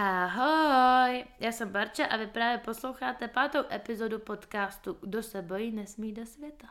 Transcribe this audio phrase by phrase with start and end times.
[0.00, 6.12] Ahoj, já jsem Barča a vy právě posloucháte pátou epizodu podcastu Kdo se bojí, nesmí
[6.12, 6.68] do světa.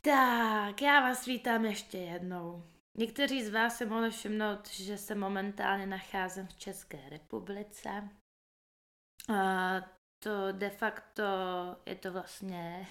[0.00, 2.64] Tak, já vás vítám ještě jednou.
[2.98, 8.08] Někteří z vás se mohli všimnout, že se momentálně nacházím v České republice.
[10.22, 11.22] To de facto
[11.86, 12.86] je to vlastně...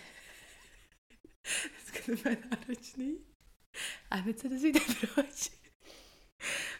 [2.08, 3.18] Bude náročný.
[4.10, 5.52] A vy se dozvíte proč.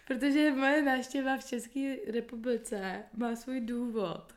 [0.08, 4.34] Protože moje návštěva v České republice má svůj důvod.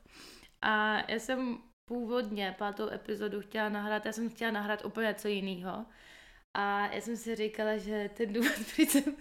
[0.62, 5.86] A já jsem původně pátou epizodu chtěla nahrát, já jsem chtěla nahrát úplně něco jiného.
[6.56, 9.16] A já jsem si říkala, že ten důvod, proč jsem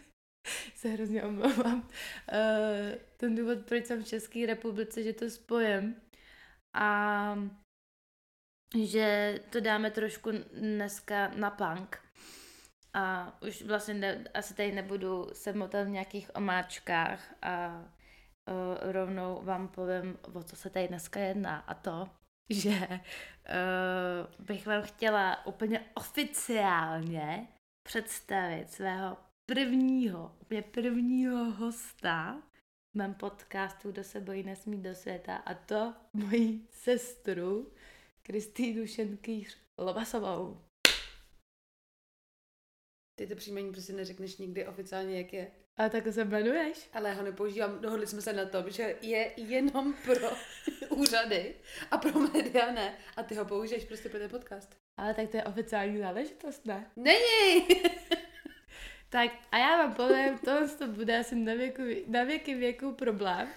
[0.76, 1.88] se hrozně omlouvám, uh,
[3.18, 5.96] ten důvod, proč jsem v České republice, že to spojím,
[6.74, 7.36] a
[8.84, 12.00] že to dáme trošku dneska na punk.
[12.94, 19.42] A už vlastně ne, asi tady nebudu se motat v nějakých omáčkách a uh, rovnou
[19.44, 21.58] vám povím, o co se tady dneska jedná.
[21.58, 22.10] A to,
[22.50, 27.48] že uh, bych vám chtěla úplně oficiálně
[27.88, 32.42] představit svého prvního, úplně prvního hosta
[32.94, 37.72] mém podcastu Kdo se bojí nesmí do světa a to moji sestru
[38.22, 40.62] Kristýnu Šenkýř Lovasovou.
[43.16, 45.52] Ty to příjmení prostě neřekneš nikdy oficiálně, jak je.
[45.78, 46.90] A tak se jmenuješ?
[46.94, 50.30] Ale ho nepoužívám, dohodli jsme se na tom, že je jenom pro
[50.90, 51.56] úřady
[51.92, 52.98] a pro média ne.
[53.16, 54.78] A ty ho použiješ prostě pro ten podcast.
[54.98, 56.92] Ale tak to je oficiální záležitost, ne?
[56.96, 57.68] Není!
[59.14, 63.50] Tak a já vám povím, tohle to bude asi na, věku, na věky věku problém,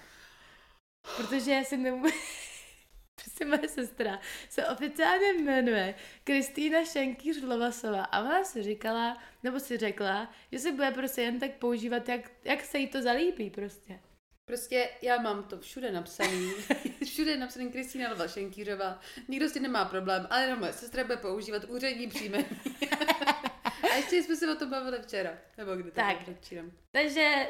[1.17, 2.15] protože já si nemůžu...
[3.23, 9.77] prostě moje sestra se oficiálně jmenuje Kristýna Šenkýř Lovasová a ona si říkala, nebo si
[9.77, 14.01] řekla, že se bude prostě jen tak používat, jak, jak se jí to zalíbí prostě.
[14.45, 16.53] Prostě já mám to všude napsaný.
[17.05, 19.01] všude je napsaný Kristýna Lova Šenkýřová.
[19.29, 22.47] Nikdo s tím nemá problém, ale jenom moje sestra bude používat úřední příjmení.
[23.83, 25.39] A ještě jsme se o tom bavili včera.
[25.59, 26.19] Nebo kdy to Tak.
[26.23, 26.73] předčírem.
[26.93, 27.49] Takže,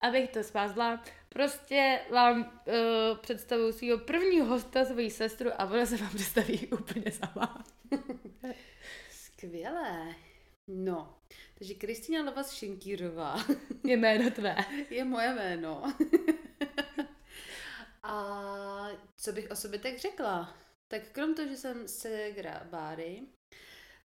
[0.00, 5.96] abych to spázla, prostě vám uh, představuji svého prvního hosta, svoji sestru a ona se
[5.96, 7.64] vám představí úplně sama.
[9.10, 10.14] Skvělé.
[10.68, 11.18] No,
[11.58, 13.36] takže Kristýna Lovas Šenkýřová
[13.84, 14.56] Je jméno tvé.
[14.90, 15.82] je moje jméno.
[18.02, 20.56] A co bych o sobě tak řekla?
[20.88, 23.22] Tak krom toho, že jsem Segra Báry,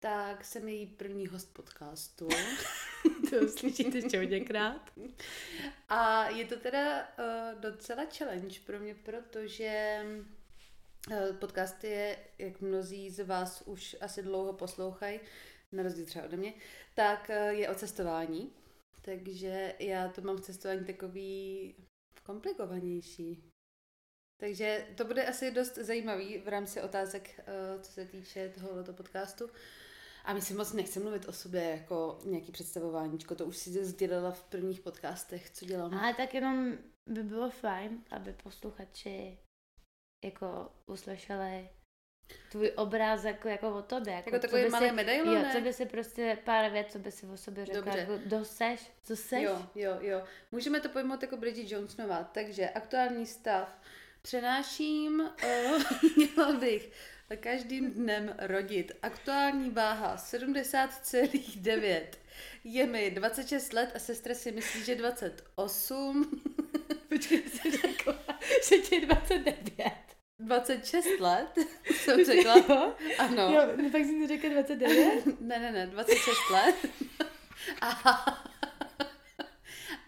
[0.02, 2.30] tak jsem její první host podcastu.
[3.30, 4.92] To slyšíte ještě hodněkrát.
[5.90, 10.02] A je to teda uh, docela challenge pro mě, protože
[11.10, 15.20] uh, podcast je, jak mnozí z vás už asi dlouho poslouchají,
[15.72, 16.54] na rozdíl třeba ode mě,
[16.96, 18.54] tak uh, je o cestování.
[19.02, 21.76] Takže já to mám v cestování takový
[22.24, 23.44] komplikovanější.
[24.40, 27.40] Takže to bude asi dost zajímavý v rámci otázek,
[27.82, 29.50] co se týče tohoto podcastu.
[30.26, 34.32] A my si moc nechci mluvit o sobě jako nějaký představováníčko, to už si sdělila
[34.32, 35.94] v prvních podcastech, co dělám.
[35.94, 36.78] Ale tak jenom
[37.08, 39.38] by bylo fajn, aby posluchači
[40.24, 41.70] jako uslyšeli
[42.52, 44.14] tvůj obrázek jako, jako o tobě.
[44.14, 47.12] Jako, Jako takový malý si, medailon, Jo, co by si prostě pár věc, co by
[47.12, 48.00] si o sobě řekla, Dobře.
[48.00, 49.44] jako, kdo seš, co seš.
[49.44, 50.24] Jo, jo, jo.
[50.52, 52.24] Můžeme to pojmout jako Bridget Jonesová.
[52.24, 53.82] Takže aktuální stav.
[54.22, 55.84] Přenáším, uh,
[56.18, 56.92] měla bych
[57.36, 58.92] každým dnem rodit.
[59.02, 62.02] Aktuální váha 70,9.
[62.64, 66.42] Je mi 26 let a sestra si myslí, že 28.
[67.10, 68.20] Počkej, jsi řekla,
[68.70, 69.94] že ti je 29.
[70.40, 72.56] 26 let, jsem řekla.
[72.58, 72.94] Jo?
[73.18, 73.54] Ano.
[73.54, 75.26] Jo, no pak jsi mi řekla 29?
[75.42, 76.76] Ne, ne, ne, 26 let.
[77.82, 77.92] A,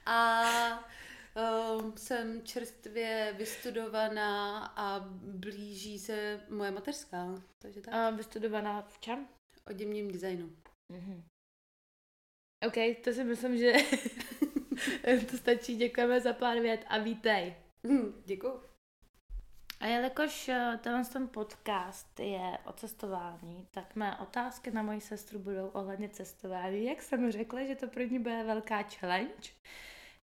[0.06, 0.93] a
[1.36, 7.44] um, jsem čerstvě vystudovaná a blíží se moje mateřská.
[7.60, 7.94] Takže tak.
[7.94, 9.28] A vystudovaná v čem?
[9.70, 10.50] O děmním designu.
[10.92, 11.24] Mhm.
[12.68, 13.74] OK, to si myslím, že
[15.32, 15.76] to stačí.
[15.76, 17.56] Děkujeme za pár vět a vítej.
[17.88, 18.62] Hm, děkuju.
[19.84, 25.40] A jelikož eh, tenhle ten podcast je o cestování, tak mé otázky na moji sestru
[25.40, 26.86] budou ohledně cestování.
[26.86, 29.50] Jak jsem řekla, že to pro ní bude velká challenge,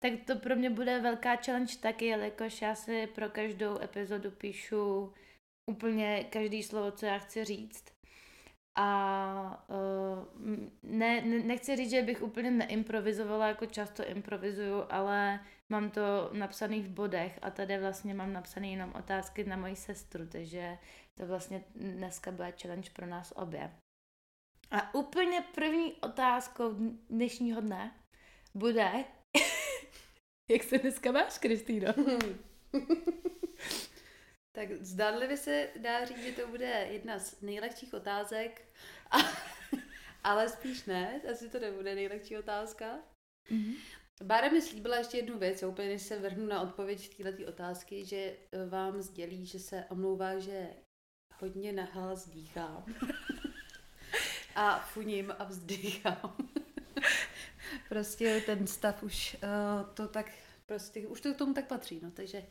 [0.02, 5.12] tak to pro mě bude velká challenge taky, jelikož já si pro každou epizodu píšu
[5.70, 7.84] úplně každý slovo, co já chci říct.
[8.78, 15.40] A uh, ne, ne, nechci říct, že bych úplně neimprovizovala, jako často improvizuju, ale
[15.72, 20.26] mám to napsaný v bodech a tady vlastně mám napsané jenom otázky na moji sestru,
[20.26, 20.78] takže
[21.18, 23.70] To vlastně dneska bude challenge pro nás obě.
[24.70, 26.74] A úplně první otázkou
[27.10, 27.94] dnešního dne
[28.54, 29.04] bude,
[30.50, 31.92] jak se dneska máš, Kristýno?
[34.52, 38.62] tak zdánlivě se dá říct, že to bude jedna z nejlehčích otázek,
[39.10, 39.18] a,
[40.24, 42.98] ale spíš ne, asi to nebude nejlehčí otázka.
[43.50, 43.74] Mm-hmm.
[44.24, 48.16] Bára mi slíbila ještě jednu věc, úplně než se vrhnu na odpověď této otázky, že
[48.16, 50.68] eh, vám sdělí, že se omlouvá, že
[51.38, 52.84] hodně nahlas dýchám.
[54.54, 56.36] a funím a vzdychám.
[57.88, 60.30] prostě ten stav už uh, to tak,
[60.66, 62.42] prostě už to k tomu tak patří, no, takže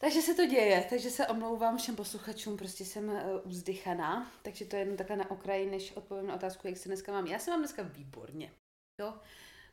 [0.00, 4.76] takže se to děje, takže se omlouvám všem posluchačům, prostě jsem uh, uzdychaná, takže to
[4.76, 7.26] je jenom takhle na okraji, než odpovím na otázku, jak se dneska mám.
[7.26, 8.52] Já se mám dneska výborně,
[9.00, 9.14] jo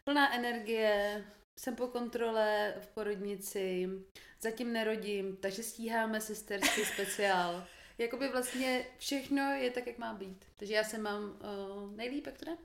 [0.06, 1.26] plná energie,
[1.60, 3.90] jsem po kontrole v porodnici,
[4.42, 7.68] zatím nerodím, takže stíháme sesterský speciál.
[7.98, 10.46] Jakoby vlastně všechno je tak, jak má být.
[10.56, 12.58] Takže já se mám uh, nejlíp, jak to ne?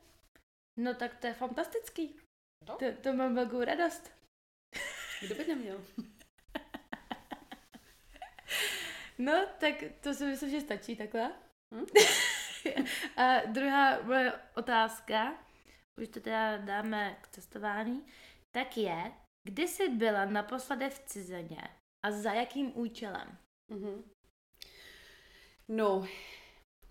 [0.81, 2.17] No tak to je fantastický.
[2.69, 2.77] No?
[2.77, 4.13] To, to mám velkou radost.
[5.23, 5.79] Kdo by neměl?
[9.19, 11.33] no, tak to si myslím, že stačí takhle.
[11.75, 11.87] Hm?
[13.17, 15.39] A druhá moje otázka
[16.01, 18.07] už to teda dáme k testování,
[18.51, 19.13] tak je,
[19.45, 21.63] kdy jsi byla naposledy v cizině
[22.07, 23.39] a za jakým účelem?
[23.71, 24.03] Mm-hmm.
[25.69, 26.07] No,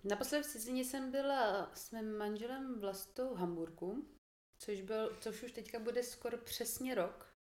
[0.04, 4.08] naposledy v cizině jsem byla s mým manželem Vlastou v Hamburgu,
[4.60, 7.34] což, byl, což už teďka bude skoro přesně rok.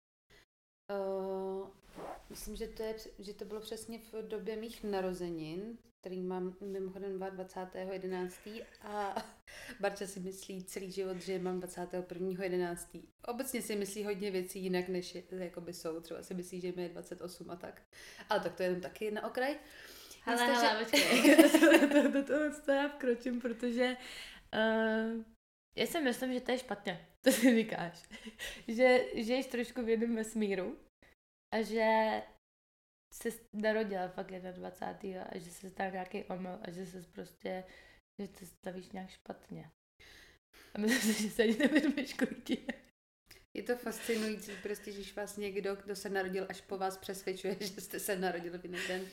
[0.93, 1.69] Uh,
[2.31, 7.19] myslím, že to, je, že to bylo přesně v době mých narozenin, který mám mimochodem
[7.19, 8.65] 20.11.
[8.83, 9.15] a
[9.81, 13.03] Barča si myslí celý život, že mám 21.11.
[13.29, 16.01] Obecně si myslí hodně věcí jinak, než jakoby jsou.
[16.01, 17.83] Třeba si myslí, že mi je 28 a tak.
[18.29, 19.51] Ale tak to je jenom taky na okraj.
[19.51, 19.59] Ale,
[20.23, 21.37] hele, počkej.
[22.13, 23.97] to, to, to, já vkročím, protože
[24.55, 25.25] uh,
[25.77, 28.03] já si myslím, že to je špatně, to si říkáš.
[28.69, 30.79] že žiješ trošku v jednom vesmíru
[31.55, 32.23] a že
[33.15, 35.25] se narodila fakt 21.
[35.25, 37.65] a že se stal nějaký omyl a že se prostě,
[38.23, 39.71] že to stavíš nějak špatně.
[40.75, 42.88] A myslím si, že se ani nevědomíš, kolik je.
[43.57, 47.81] Je to fascinující, prostě, že vás někdo, kdo se narodil až po vás, přesvědčuje, že
[47.81, 49.07] jste se narodili v jiný den.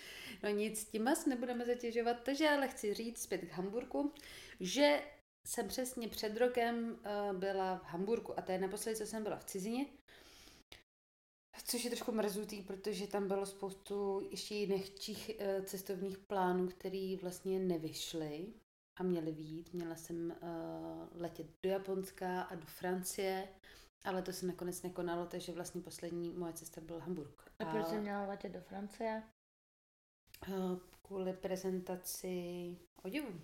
[0.44, 4.14] No nic, tím vás nebudeme zatěžovat, takže ale chci říct zpět k Hamburgu,
[4.60, 5.02] že
[5.48, 7.00] jsem přesně před rokem
[7.32, 9.86] uh, byla v Hamburgu a to je naposledy, co jsem byla v cizině.
[11.64, 14.92] Což je trošku mrzutý, protože tam bylo spoustu ještě jiných
[15.30, 18.54] uh, cestovních plánů, které vlastně nevyšly
[19.00, 19.74] a měly výjít.
[19.74, 23.48] Měla jsem uh, letět do Japonska a do Francie,
[24.06, 27.52] ale to se nakonec nekonalo, takže vlastně poslední moje cesta byl Hamburg.
[27.60, 29.24] A, a proč jsi měla letět do Francie?
[30.48, 33.42] Uh, kvůli prezentaci oděvu.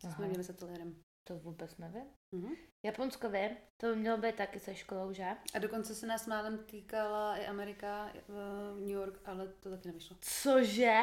[0.00, 1.02] Co jsme měli s ateliérem.
[1.24, 2.04] To vůbec nevím.
[2.34, 2.56] Mm-hmm.
[2.86, 5.26] Japonsko vím, to mělo být taky se školou, že?
[5.54, 10.16] A dokonce se nás málem týkala i Amerika, uh, New York, ale to taky nevyšlo.
[10.20, 11.00] Cože?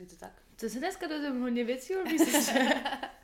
[0.00, 0.42] Je to tak?
[0.56, 2.04] To se dneska dozvím hodně věcí o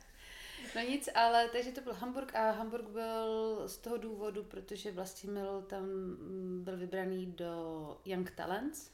[0.75, 5.61] No nic, ale takže to byl Hamburg a Hamburg byl z toho důvodu, protože Vlastimil
[5.61, 8.91] tam mm, byl vybraný do Young Talents,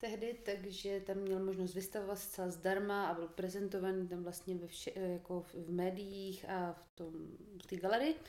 [0.00, 4.92] tehdy, takže tam měl možnost vystavovat zcela zdarma a byl prezentovaný tam vlastně ve vše,
[4.96, 7.12] jako v, v médiích a v, tom,
[7.62, 8.20] v té galerii,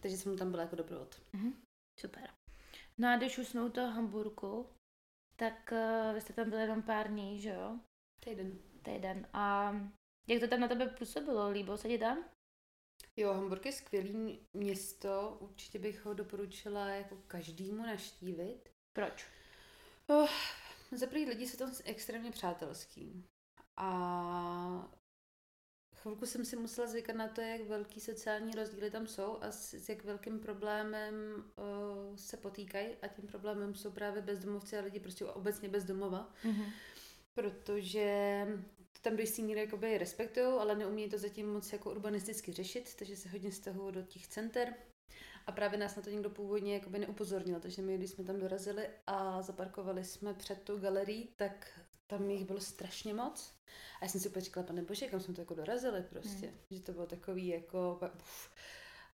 [0.00, 1.22] takže jsem mu tam byla jako doprovod.
[1.34, 1.52] Mm-hmm.
[2.00, 2.30] Super.
[2.98, 4.66] No a když už jsme u toho Hamburgu,
[5.36, 7.78] tak uh, vy jste tam byli jenom pár dní, že jo?
[8.24, 8.58] Týden.
[8.82, 9.26] Týden.
[9.32, 9.74] A
[10.28, 11.50] jak to tam na tebe působilo?
[11.50, 12.24] Líbilo se ti tam?
[13.16, 18.68] Jo, Hamburg je skvělý město, určitě bych ho doporučila jako každému naštívit.
[18.92, 19.26] Proč?
[20.06, 20.30] Oh,
[20.92, 23.24] za první lidi jsou tam extrémně přátelský.
[23.76, 24.92] A
[25.96, 29.74] chvilku jsem si musela zvykat na to, jak velký sociální rozdíly tam jsou a s,
[29.74, 31.14] s jak velkým problémem
[31.56, 36.32] uh, se potýkají a tím problémem jsou právě bezdomovci a lidi prostě obecně bezdomova.
[36.44, 36.72] Mm-hmm.
[37.34, 38.46] Protože
[38.98, 42.94] to tam do jistý míry jakoby respektují, ale neumí to zatím moc jako urbanisticky řešit,
[42.98, 44.74] takže se hodně stahují do těch center
[45.46, 48.88] a právě nás na to někdo původně jakoby neupozornil, takže my, když jsme tam dorazili
[49.06, 53.54] a zaparkovali jsme před tu galerii, tak tam jich bylo strašně moc.
[54.00, 56.46] A já jsem si úplně říkala, pane bože, kam jsme to jako dorazili prostě.
[56.46, 56.58] Hmm.
[56.70, 58.00] Že to bylo takový jako...
[58.16, 58.50] Uf.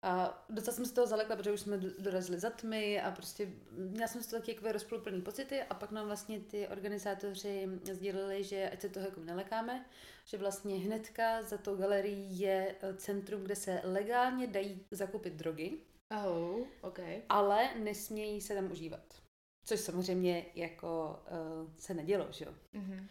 [0.04, 4.08] A docela jsem se toho zalekla, protože už jsme dorazili za tmy a prostě měla
[4.08, 8.70] jsem z toho taky jako rozpluplný pocity a pak nám vlastně ty organizátoři sdělili, že
[8.70, 9.86] ať se toho jako nelekáme,
[10.26, 15.78] že vlastně hnedka za tou galerií je centrum, kde se legálně dají zakupit drogy.
[16.26, 17.22] Oh, okay.
[17.30, 19.24] Ale nesmějí se tam užívat.
[19.66, 22.54] Což samozřejmě jako uh, se nedělo, že jo.
[22.74, 23.08] Mm-hmm.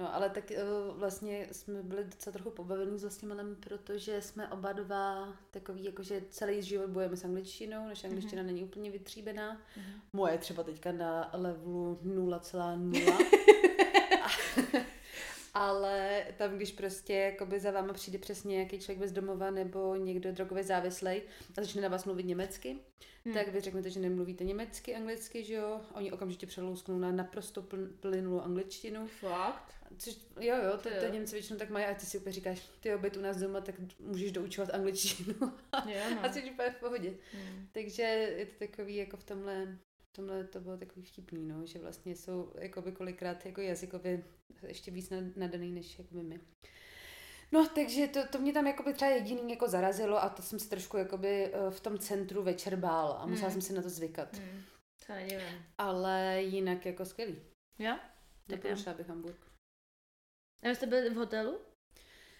[0.00, 4.72] No, ale tak uh, vlastně jsme byli docela trochu pobavení s Vlastimilem, protože jsme oba
[4.72, 8.46] dva takový, jakože celý život bojujeme s angličtinou, naše angličtina mm-hmm.
[8.46, 9.56] není úplně vytříbená.
[9.56, 10.00] Mm-hmm.
[10.12, 13.26] Moje třeba teďka na levelu 0,0.
[15.54, 20.32] ale tam, když prostě jakoby za váma přijde přesně nějaký člověk bez domova nebo někdo
[20.32, 21.22] drogově závislej
[21.58, 22.76] a začne na vás mluvit německy,
[23.24, 23.34] hmm.
[23.34, 25.80] tak vy řeknete, že nemluvíte německy, anglicky, že jo?
[25.94, 29.06] Oni okamžitě přelousknou na naprosto pl- plynulou angličtinu.
[29.06, 29.72] Fakt?
[29.98, 32.96] Což, jo, jo, to, to Němci většinou tak mají a ty si úplně říkáš, ty
[32.96, 35.34] byt u nás doma, tak můžeš doučovat angličtinu
[35.86, 36.24] jo, no.
[36.24, 37.14] a jsi úplně v pohodě.
[37.32, 37.68] Hmm.
[37.72, 39.78] Takže je to takový jako v tomhle
[40.16, 44.22] tomhle to bylo takový vtipný, no, že vlastně jsou jakoby kolikrát jako jazykově
[44.66, 46.40] ještě víc nadaný než jakoby my.
[47.52, 50.68] No, takže to, to mě tam jakoby třeba jediný jako zarazilo a to jsem se
[50.68, 53.52] trošku jakoby eh, v tom centru večer bál a musela hmm.
[53.52, 54.36] jsem si na to zvykat.
[54.36, 54.62] Hmm.
[55.06, 55.64] To nevím.
[55.78, 57.36] Ale jinak jako skvělý.
[57.78, 57.98] Jo?
[58.48, 59.50] Doporučila bych Hamburg.
[60.62, 61.58] A jste byli v hotelu?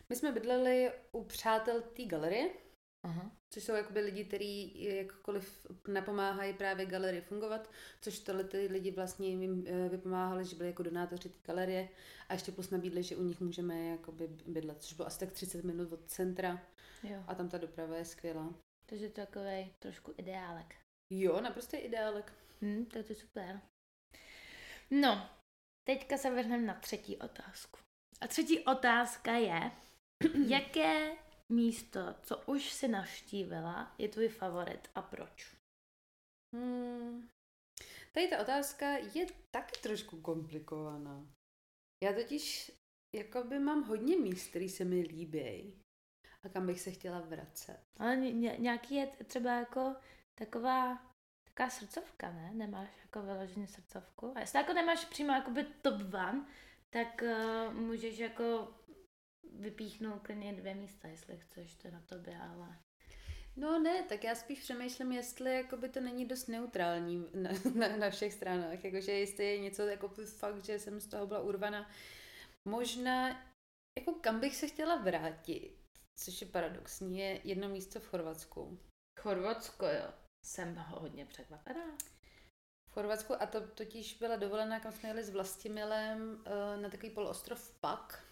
[0.08, 2.50] My jsme bydleli u přátel té galerie.
[3.02, 3.30] Aha.
[3.50, 9.28] Což jsou jakoby lidi, kteří jakkoliv napomáhají právě galerii fungovat, což tohle ty lidi vlastně
[9.28, 11.88] jim eh, vypomáhali, že byli jako donátoři té galerie
[12.28, 15.64] a ještě plus nabídli, že u nich můžeme jakoby bydlet, což bylo asi tak 30
[15.64, 16.62] minut od centra
[17.02, 17.24] jo.
[17.26, 18.54] a tam ta doprava je skvělá.
[18.86, 20.74] Takže to je takový trošku ideálek.
[21.12, 22.32] Jo, naprosto ideálek.
[22.60, 23.60] Hmm, to je super.
[24.90, 25.30] No,
[25.88, 27.78] teďka se vrhneme na třetí otázku.
[28.20, 29.70] A třetí otázka je,
[30.46, 31.16] jaké
[31.50, 35.56] místo, co už si navštívila, je tvůj favorit a proč?
[36.56, 37.28] Hmm.
[38.12, 41.26] Tady ta otázka je taky trošku komplikovaná.
[42.04, 42.72] Já totiž
[43.16, 45.74] jakoby mám hodně míst, který se mi líbí
[46.42, 47.80] a kam bych se chtěla vracet.
[47.98, 49.96] Ale ně, nějaký je třeba jako
[50.34, 51.10] taková
[51.44, 52.50] taková srdcovka, ne?
[52.54, 54.32] Nemáš jako vyloženě srdcovku?
[54.36, 56.46] A jestli jako nemáš přímo jakoby top one,
[56.90, 58.74] tak uh, můžeš jako
[59.52, 62.78] vypíchnout klidně dvě místa, jestli chceš, to na tobě, ale...
[63.56, 68.10] No ne, tak já spíš přemýšlím, jestli jakoby to není dost neutrální na, na, na
[68.10, 71.90] všech stranách, jakože jestli je něco jako fakt, že jsem z toho byla urvaná.
[72.68, 73.28] Možná,
[73.98, 75.76] jako kam bych se chtěla vrátit,
[76.18, 78.78] což je paradoxní, je jedno místo v Chorvatsku.
[79.20, 80.12] Chorvatsko, jo.
[80.46, 81.96] Jsem hodně překvapená.
[82.90, 87.10] V Chorvatsku a to totiž byla dovolená, kam jsme jeli s Vlastimilem eh, na takový
[87.10, 88.24] poloostrov Pak,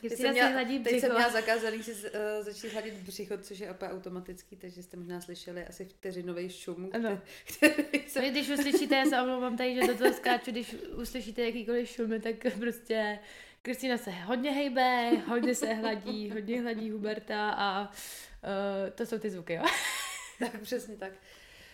[0.00, 2.00] Teď jsem, měla, hladí teď jsem měla zakázaný si uh,
[2.40, 6.90] začít hladit břicho, což je opět automatický, takže jste možná slyšeli asi vteřinový šum.
[6.92, 7.20] Ano.
[7.44, 8.24] Který jsem...
[8.24, 12.36] Když uslyšíte, já se omlouvám tady, že do toho skáču, když uslyšíte jakýkoliv šumy, tak
[12.58, 13.18] prostě
[13.62, 19.30] Kristýna se hodně hejbe, hodně se hladí, hodně hladí Huberta a uh, to jsou ty
[19.30, 19.62] zvuky, jo?
[20.38, 21.12] tak přesně tak.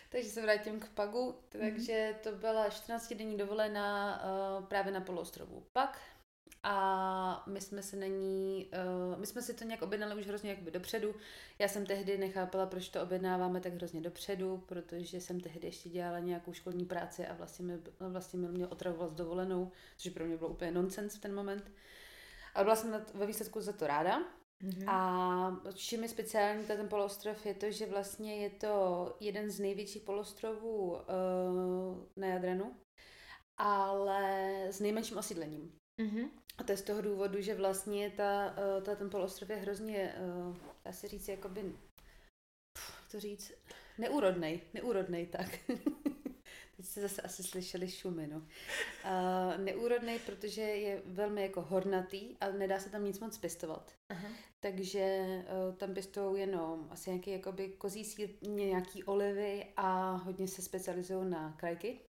[0.08, 1.34] Takže se vrátím k Pagu.
[1.48, 4.20] Takže to byla 14 denní dovolená
[4.58, 6.00] uh, právě na poloostrovu Pak
[6.68, 8.70] a my jsme se na ní,
[9.12, 11.14] uh, my jsme si to nějak objednali už hrozně jakoby dopředu.
[11.58, 16.18] Já jsem tehdy nechápala, proč to objednáváme tak hrozně dopředu, protože jsem tehdy ještě dělala
[16.18, 20.36] nějakou školní práci a vlastně mi, vlastně mi mě otravoval s dovolenou, což pro mě
[20.36, 21.72] bylo úplně nonsens v ten moment.
[22.54, 24.22] Ale byla jsem ve výsledku za to ráda.
[24.62, 24.90] Mm-hmm.
[24.90, 30.02] A čím je speciální ten poloostrov je to, že vlastně je to jeden z největších
[30.02, 30.98] poloostrovů uh,
[32.16, 32.76] na Jadranu,
[33.56, 35.78] ale s nejmenším osídlením.
[36.00, 36.28] Mm-hmm.
[36.58, 40.14] A to je z toho důvodu, že vlastně ta, eh, ta, ten polostrov je hrozně,
[40.48, 41.72] uh, dá se říct, jakoby,
[43.10, 43.52] to říct,
[43.98, 45.58] neúrodnej, neúrodnej, tak.
[46.76, 48.36] Teď jste zase asi slyšeli šumy, no.
[48.36, 53.92] Uh, neúrodnej, protože je velmi jako hornatý a nedá se tam nic moc pěstovat.
[54.08, 54.28] Aha.
[54.60, 55.26] Takže
[55.68, 61.30] uh, tam pěstují jenom asi nějaký jakoby kozí sír, nějaký olivy a hodně se specializují
[61.30, 62.00] na krajky.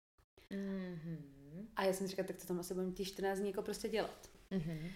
[0.50, 1.66] Mm-hmm.
[1.76, 4.35] A já jsem říkala, tak to tam asi budeme těch 14 dní jako prostě dělat.
[4.52, 4.90] Mm-hmm.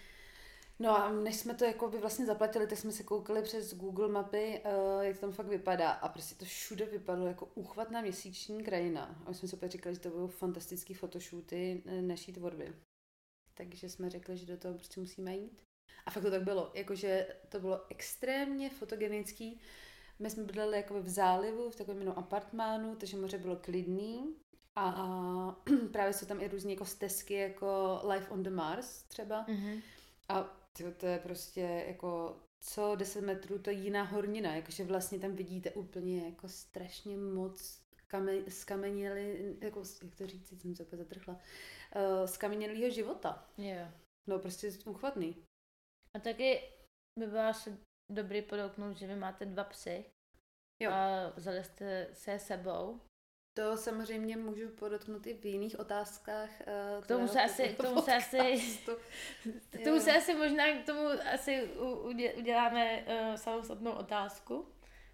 [0.79, 4.09] No a než jsme to jako by vlastně zaplatili, tak jsme se koukali přes Google
[4.09, 9.23] mapy, uh, jak tam fakt vypadá a prostě to všude vypadalo jako úchvatná měsíční krajina.
[9.27, 12.75] A my jsme si opět říkali, že to budou fantastické fotoshooty eh, naší tvorby.
[13.55, 15.63] Takže jsme řekli, že do toho prostě musíme jít.
[16.07, 19.61] A fakt to tak bylo, jakože to bylo extrémně fotogenický.
[20.19, 24.35] My jsme bydleli jako v zálivu, v takovém jenom apartmánu, takže moře bylo klidný.
[24.81, 25.57] A, a
[25.93, 29.47] právě jsou tam i různé jako stezky, jako Life on the Mars třeba.
[29.47, 29.83] Mm-hmm.
[30.29, 35.19] A tyjo, to je prostě jako co 10 metrů, to je jiná hornina, jakože vlastně
[35.19, 41.03] tam vidíte úplně jako strašně moc kame, skameněli, jako, jak to říct, jsem se úplně
[41.03, 43.49] zatrhla, uh, skamenělýho života.
[43.59, 43.93] Yeah.
[44.29, 45.37] No prostě uchvatný.
[46.17, 46.63] A taky
[47.19, 47.77] by bylo asi
[48.13, 50.05] dobrý podotknout, že vy máte dva psy.
[50.83, 50.91] Jo.
[50.91, 53.01] A vzali jste se sebou.
[53.61, 56.51] To samozřejmě můžu podotknout i v jiných otázkách.
[57.03, 58.61] K tomu se asi, k tomu se asi,
[59.71, 61.71] k tomu se asi možná k tomu asi
[62.37, 64.67] uděláme uh, samostatnou otázku.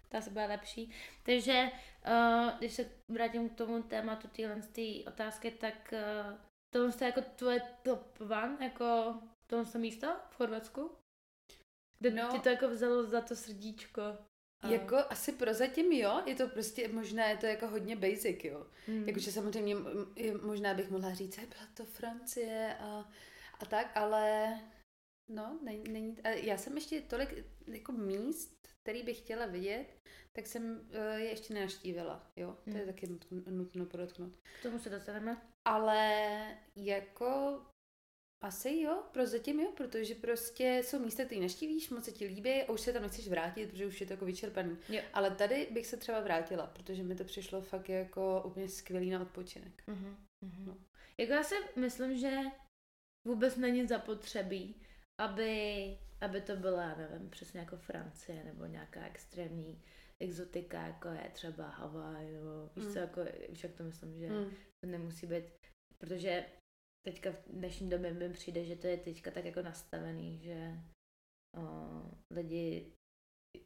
[0.09, 0.91] Ta se bude lepší.
[1.23, 1.71] Takže
[2.07, 4.61] uh, když se vrátím k tomu tématu téhle
[5.07, 6.37] otázky, tak uh,
[6.73, 9.15] tohle je jako tvoje top one, jako
[9.49, 10.91] tohle místo v Chorvatsku?
[11.99, 12.31] Kde no.
[12.31, 14.01] ti to jako vzalo za to srdíčko?
[14.61, 14.67] A...
[14.67, 18.67] Jako asi prozatím jo, je to prostě, možná je to jako hodně basic, jo.
[18.87, 19.07] Mm.
[19.07, 19.75] Jakože samozřejmě
[20.41, 23.11] možná bych mohla říct, byla to Francie a,
[23.59, 24.53] a tak, ale
[25.29, 29.85] no, není, není, já jsem ještě tolik jako míst, který bych chtěla vidět,
[30.33, 32.49] tak jsem uh, je ještě nenaštívila, jo.
[32.49, 32.73] Mm.
[32.73, 32.93] To je hmm.
[32.93, 34.33] taky nutno, nutno podotknout.
[34.59, 35.41] K tomu se dostaneme.
[35.65, 37.61] Ale jako
[38.41, 42.71] asi jo, prozatím jo, protože prostě jsou místa, které naštívíš, moc se ti líbí a
[42.71, 44.77] už se tam nechceš vrátit, protože už je to jako vyčerpaný.
[44.89, 45.01] Jo.
[45.13, 49.21] Ale tady bych se třeba vrátila, protože mi to přišlo fakt jako úplně skvělý na
[49.21, 49.83] odpočinek.
[49.87, 50.15] Uh-huh.
[50.65, 50.77] No.
[51.17, 52.37] Jako já si myslím, že
[53.27, 54.81] vůbec není zapotřebí,
[55.21, 59.81] aby, aby to byla, nevím, přesně jako Francie nebo nějaká extrémní
[60.19, 62.93] exotika, jako je třeba Havaj, nebo víš mm.
[62.93, 64.49] co, jako, víš, jak to myslím, že mm.
[64.83, 65.43] to nemusí být,
[65.97, 66.45] protože
[67.05, 70.79] teďka v dnešní době mi přijde, že to je teďka tak jako nastavený, že
[71.57, 71.61] o,
[72.31, 72.93] lidi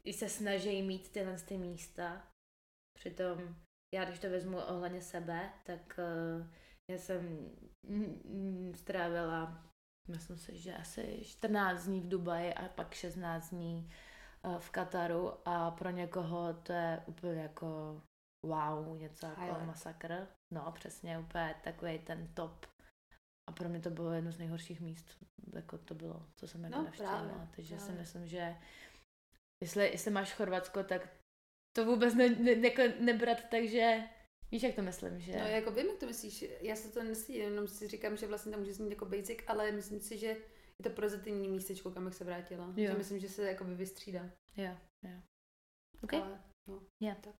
[0.04, 2.28] i se snaží mít tyhle ty místa.
[2.98, 3.56] Přitom
[3.94, 6.46] já, když to vezmu ohledně sebe, tak uh,
[6.90, 7.50] já jsem
[8.74, 9.64] strávila,
[10.08, 13.90] myslím si, že asi 14 dní v Dubaji a pak 16 dní
[14.44, 18.02] uh, v Kataru a pro někoho to je úplně jako
[18.46, 20.26] wow, něco jako masakr.
[20.54, 22.66] No, přesně, úplně takový ten top
[23.48, 26.76] a pro mě to bylo jedno z nejhorších míst, jako to bylo, co jsem jako
[26.76, 27.24] no, navštívila.
[27.24, 27.94] Právě, Takže právě.
[27.94, 28.56] si myslím, že
[29.62, 31.08] jestli, jestli máš Chorvatsko, tak
[31.76, 34.02] to vůbec ne, ne, jako nebrat tak, že
[34.52, 35.32] Víš, jak to myslím, že...
[35.32, 36.44] No, jako vím, jak to myslíš.
[36.60, 39.72] Já se to neslí, jenom si říkám, že vlastně tam může znít jako basic, ale
[39.72, 42.72] myslím si, že je to prozatímní místečko, kam bych se vrátila.
[42.76, 42.90] Jo.
[42.90, 44.30] Že myslím, že se jako by vystřídá.
[44.56, 45.20] Jo, jo.
[46.02, 46.14] OK.
[46.14, 47.18] Ale, no, yeah.
[47.20, 47.34] tak.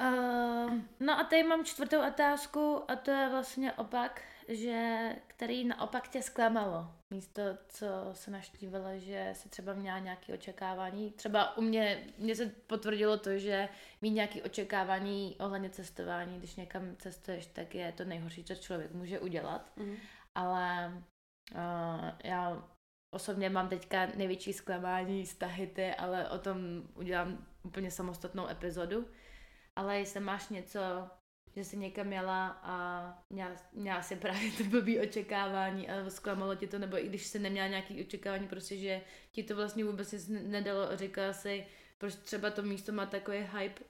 [0.00, 6.08] Uh, no a tady mám čtvrtou otázku a to je vlastně opak že, který naopak
[6.08, 6.92] tě zklamalo.
[7.10, 11.10] Místo, co se naštívalo, že si třeba měla nějaké očekávání.
[11.10, 13.68] Třeba u mě, mě se potvrdilo to, že
[14.02, 19.20] mít nějaké očekávání ohledně cestování, když někam cestuješ, tak je to nejhorší, co člověk může
[19.20, 19.72] udělat.
[19.76, 19.96] Mm.
[20.34, 20.92] Ale
[21.54, 22.68] uh, já
[23.14, 26.58] osobně mám teďka největší zklamání z Tahity, ale o tom
[26.94, 29.08] udělám úplně samostatnou epizodu.
[29.76, 30.80] Ale jestli máš něco,
[31.56, 36.66] že jsi někam jela a měla, měla si právě to blbý očekávání a zklamalo ti
[36.66, 39.00] to, nebo i když jsi neměla nějaký očekávání, prostě, že
[39.32, 41.66] ti to vlastně vůbec nic nedalo a říkala si,
[41.98, 43.84] proč třeba to místo má takový hype?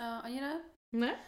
[0.00, 0.60] A, ani ne.
[0.92, 1.20] Ne?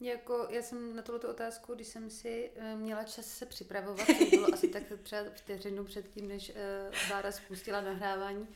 [0.00, 4.24] Jako, já jsem na tuto otázku, když jsem si uh, měla čas se připravovat, to
[4.30, 8.48] bylo asi tak třeba vteřinu předtím, než uh, Bára spustila nahrávání,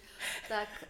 [0.48, 0.84] tak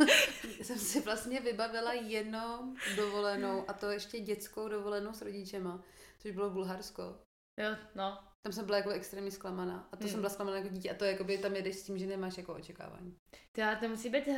[0.00, 0.06] uh,
[0.62, 5.84] jsem si vlastně vybavila jenom dovolenou, a to ještě dětskou dovolenou s rodičema,
[6.18, 7.02] což bylo Bulharsko.
[7.56, 8.18] Jo, no.
[8.42, 9.88] Tam jsem byla jako extrémně zklamaná.
[9.92, 10.10] A to hmm.
[10.10, 10.90] jsem byla zklamaná jako dítě.
[10.90, 13.16] A to jakoby tam jedeš s tím, že nemáš jako očekávání.
[13.52, 14.28] To, to musí být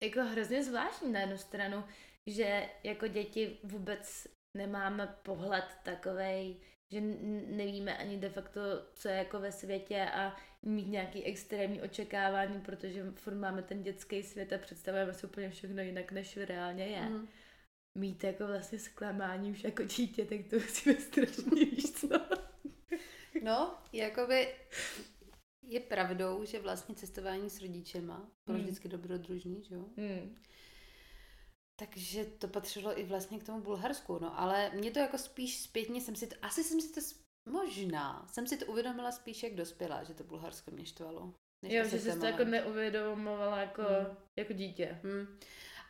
[0.00, 1.84] jako hrozně zvláštní na jednu stranu,
[2.26, 6.56] že jako děti vůbec nemáme pohled takovej,
[6.90, 7.00] že
[7.46, 8.60] nevíme ani de facto,
[8.94, 14.22] co je jako ve světě a mít nějaký extrémní očekávání, protože furt máme ten dětský
[14.22, 17.00] svět a představujeme si úplně všechno jinak, než reálně je.
[17.00, 17.28] Mm.
[17.98, 22.08] Mít jako vlastně zklamání už jako dítě, tak to musí být strašně, víš co?
[23.42, 24.48] No, jakoby
[25.62, 28.64] je pravdou, že vlastně cestování s rodičema bylo mm.
[28.64, 29.84] vždycky dobrodružný, že jo?
[29.96, 30.36] Mm.
[31.80, 36.00] Takže to patřilo i vlastně k tomu Bulharsku, no, ale mě to jako spíš zpětně
[36.00, 37.00] jsem si to, asi jsem si to,
[37.50, 41.34] možná, jsem si to uvědomila spíš jak dospělá, že to Bulharsko mě štvalo.
[41.62, 44.16] Jo, že jsi to jako neuvědomovala jako, hmm.
[44.38, 45.00] jako dítě.
[45.02, 45.38] Hmm.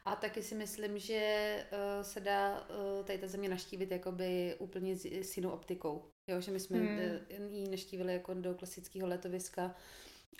[0.04, 4.96] A taky si myslím, že uh, se dá uh, tady ta země naštívit jakoby úplně
[4.96, 6.10] s, s jinou optikou.
[6.30, 6.98] Jo, že my jsme hmm.
[7.46, 9.74] uh, ji naštívili jako do klasického letoviska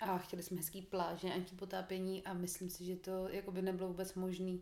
[0.01, 4.57] a chtěli jsme hezký pláže, antipotápění a myslím si, že to jakoby nebylo vůbec možné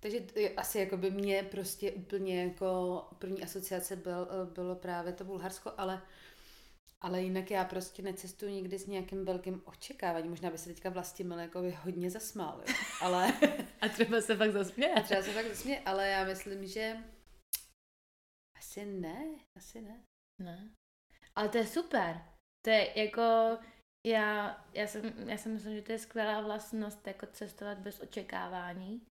[0.00, 0.18] takže
[0.56, 6.02] asi jako by mě prostě úplně jako první asociace byl, bylo právě to Bulharsko, ale
[7.02, 10.30] ale jinak já prostě necestuji nikdy s nějakým velkým očekáváním.
[10.30, 12.74] Možná by se teďka vlastně jako by hodně zasmál, jo.
[13.00, 13.32] ale...
[13.80, 14.94] A třeba se fakt zasměje.
[14.94, 16.96] A třeba se fakt zasměje, ale já myslím, že
[18.58, 19.24] asi ne,
[19.56, 20.00] asi ne.
[20.42, 20.70] Ne.
[21.34, 22.22] Ale to je super.
[22.64, 23.58] To je jako,
[24.06, 29.06] já, já, jsem, já si myslím, že to je skvělá vlastnost jako cestovat bez očekávání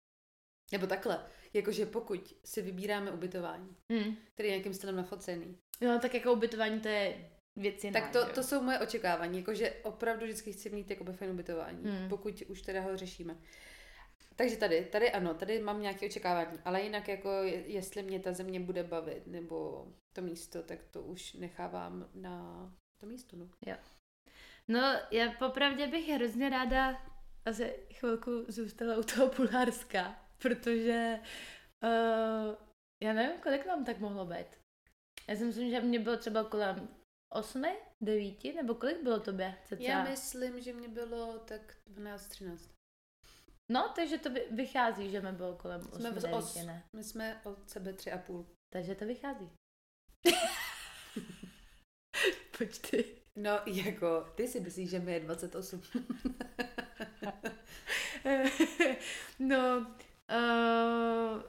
[0.71, 4.15] Nebo takhle, jakože pokud si vybíráme ubytování, Hmm.
[4.33, 8.25] který je nějakým stylem nafocený, No tak jako ubytování to je věc jiná, tak to,
[8.33, 8.43] to jo?
[8.43, 12.09] jsou moje očekávání, jakože opravdu vždycky chci mít jakoby fajn ubytování, Hmm.
[12.09, 13.37] pokud už teda ho řešíme.
[14.35, 18.33] Takže tady, tady ano, tady mám nějaké očekávání, ale jinak jako je- jestli mě ta
[18.33, 23.47] země bude bavit, nebo to místo, tak to už nechávám na to místo, no.
[24.67, 27.01] No, já popravdě bych hrozně ráda
[27.45, 31.19] asi chvilku zůstala u toho Bulharska, protože
[31.83, 32.55] uh,
[33.03, 34.47] já nevím, kolik nám tak mohlo být.
[35.27, 36.89] Já si myslím, že mě bylo třeba kolem
[37.33, 39.55] osmi, devíti, nebo kolik bylo tobě?
[39.65, 39.75] Cca?
[39.79, 42.57] Já myslím, že mě bylo tak 12-13.
[43.71, 46.83] No, takže to vy- vychází, že mi bylo kolem osmi, Jsme v devíti, os, ne?
[46.95, 48.45] my jsme od sebe tři a půl.
[48.73, 49.49] Takže to vychází.
[52.57, 53.05] Počty.
[53.35, 55.79] No, jako, ty si myslíš, že mi je 28.
[59.39, 59.95] no,
[60.29, 61.41] uh,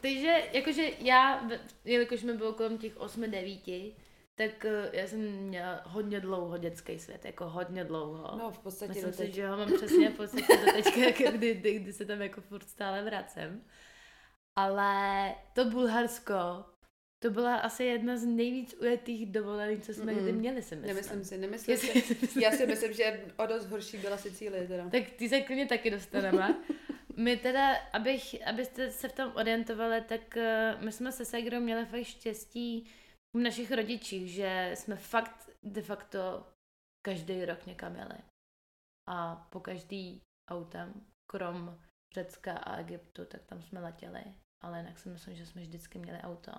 [0.00, 1.48] takže jakože já,
[1.84, 3.94] jelikož mi bylo kolem těch 8-9,
[4.34, 8.38] tak uh, já jsem měla hodně dlouho dětský svět, jako hodně dlouho.
[8.38, 9.34] No, v podstatě Myslím si, doteď.
[9.34, 12.40] že ho mám přesně v podstatě do teďka, jako kdy, kdy, kdy se tam jako
[12.40, 13.64] furt stále vracem.
[14.56, 16.64] Ale to Bulharsko,
[17.18, 20.22] to byla asi jedna z nejvíc ujetých dovolených, co jsme Mm-mm.
[20.22, 20.96] kdy měli, si myslím.
[20.96, 22.40] Nemyslím si, nemyslím si.
[22.40, 24.90] Já si myslím, že o dost horší byla Sicílie teda.
[24.90, 26.62] Tak ty se klidně taky dostaneme.
[27.16, 31.86] My teda, abych, abyste se v tom orientovali, tak uh, my jsme se Segrou měli
[31.86, 32.90] fakt štěstí
[33.36, 36.46] v našich rodičích, že jsme fakt de facto
[37.06, 38.18] každý rok někam jeli.
[39.08, 41.80] A po každý autem, krom
[42.14, 44.24] Řecka a Egyptu, tak tam jsme letěli.
[44.62, 46.52] Ale jinak si myslím, že jsme vždycky měli auto.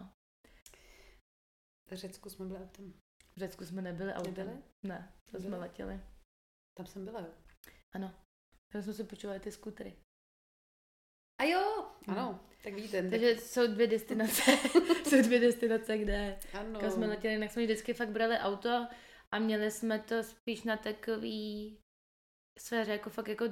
[1.89, 2.93] V Řecku jsme byli autem.
[3.35, 4.33] V Řecku jsme nebyli autem.
[4.33, 4.63] Nebyli?
[4.83, 6.01] Ne, to jsme letěli.
[6.77, 7.33] Tam jsem byla, jo.
[7.95, 8.13] Ano.
[8.71, 10.04] Tam jsme si počuli ty skutry.
[11.37, 12.17] A jo, Hmm.
[12.17, 13.01] ano, tak vidíte.
[13.01, 14.41] tak- Takže jsou dvě destinace,
[15.09, 16.79] jsou dvě destinace, kde ano.
[16.79, 18.87] kam jsme letěli, jinak jsme vždycky fakt brali auto
[19.31, 21.77] a měli jsme to spíš na takový
[22.59, 23.45] sféře jako fakt jako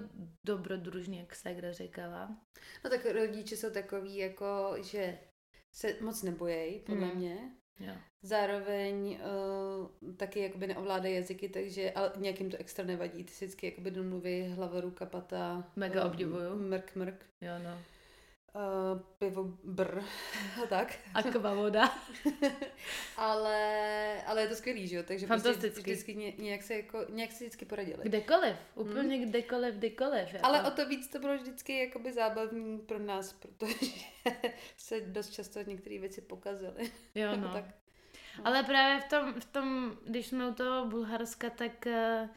[0.48, 2.38] dobrodružný, jak se kde říkala.
[2.84, 5.20] No tak rodiče jsou takový, jako, že
[5.76, 7.18] se moc nebojejí, podle Hmm.
[7.18, 7.56] mě.
[7.80, 7.94] Jo.
[8.22, 9.20] Zároveň
[10.02, 13.24] uh, taky jakoby neovládají jazyky, takže ale nějakým to extra nevadí.
[13.24, 15.72] Ty si vždycky jakoby domluví hlava, ruka, pata.
[15.76, 16.56] Mega eh, obdivuju.
[16.56, 17.26] Mrk, mrk.
[17.42, 17.82] jo no.
[18.56, 20.04] Uh, pivo, brr.
[20.64, 20.96] a tak.
[21.14, 21.94] Aqua voda.
[23.18, 25.04] ale, ale je to skvělý, že jo?
[25.08, 25.70] Takže Fantastický.
[25.70, 28.04] Prostě vždycky ně, nějak, se jako, nějak se vždycky poradili.
[28.04, 30.34] Kdekoliv, úplně kdekoliv, kdekoliv.
[30.34, 30.46] Jako.
[30.46, 33.92] Ale o to víc to bylo vždycky jakoby zábavní pro nás, protože
[34.78, 36.92] se dost často některé věci pokazily.
[37.16, 37.54] Jo no.
[37.54, 37.66] tak.
[38.44, 42.30] Ale právě v tom, v tom, když jsme u toho Bulharska, tak uh,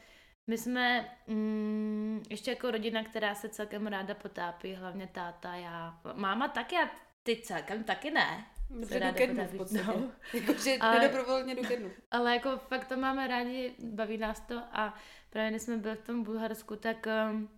[0.50, 6.00] my jsme mm, ještě jako rodina, která se celkem ráda potápí, hlavně táta, já.
[6.14, 6.90] Máma taky a
[7.22, 8.46] ty celkem taky ne.
[8.70, 9.59] Dobře, do ráda kednu v potápí.
[9.59, 9.85] podstatě.
[9.87, 10.12] No.
[10.35, 11.90] Jakože Ale- nedobrovolně do kednu.
[12.11, 14.94] Ale jako fakt to máme rádi, baví nás to a
[15.30, 17.48] právě když jsme byli v tom Bulharsku, tak um,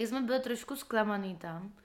[0.00, 1.76] jak jsme byli trošku zklamaný tam,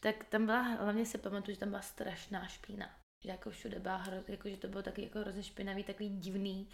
[0.00, 2.90] tak tam byla, hlavně si pamatuju, že tam byla strašná špína.
[3.24, 6.68] Že jako všude byla, hro, jako, že to bylo taky jako hrozně špinavý, takový divný.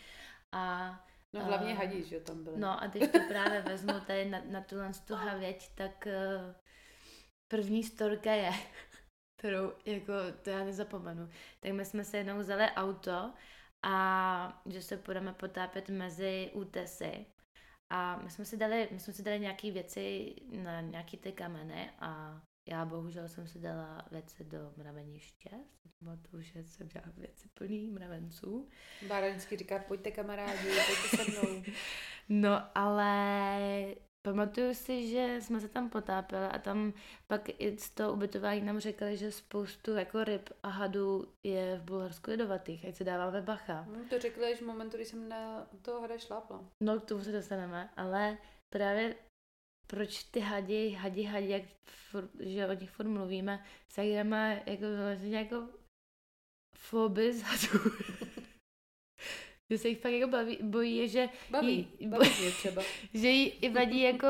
[0.52, 0.94] A
[1.32, 2.58] No hlavně hadí, že tam byly.
[2.58, 6.54] No a když to právě vezmu tady na, na tuhle tu havěť, tak uh,
[7.48, 8.50] první storka je,
[9.38, 10.12] kterou jako
[10.42, 11.28] to já nezapomenu.
[11.60, 13.32] Tak my jsme se jednou vzali auto
[13.82, 17.26] a že se budeme potápět mezi útesy.
[17.92, 21.90] A my jsme si dali, my jsme si dali nějaké věci na nějaký ty kameny
[21.98, 25.50] a já bohužel jsem si dala věci do mraveniště.
[25.98, 28.68] Pamatuju, že jsem dělala věci plný mravenců.
[29.08, 31.62] Bára vždycky říká, pojďte kamarádi, pojďte se mnou.
[32.32, 36.92] No, ale pamatuju si, že jsme se tam potápěli a tam
[37.26, 41.82] pak i z toho ubytování nám řekli, že spoustu jako ryb a hadů je v
[41.82, 43.86] Bulharsku jedovatých, ať si dáváme bacha.
[43.88, 46.64] Hm, to řekli až v momentu, kdy jsem na toho hada šlápla.
[46.80, 48.38] No, k tomu se dostaneme, ale
[48.72, 49.14] právě
[49.90, 51.62] proč ty hadi, hadi, hadi, jak
[52.10, 55.68] furt, že o nich furt mluvíme, se má jako vyloženě jako
[56.76, 57.78] foby z hadů.
[59.70, 62.82] že se jich fakt jako baví, bojí, že Baví, Jí- baví mě třeba.
[63.14, 64.28] že jí i vadí jako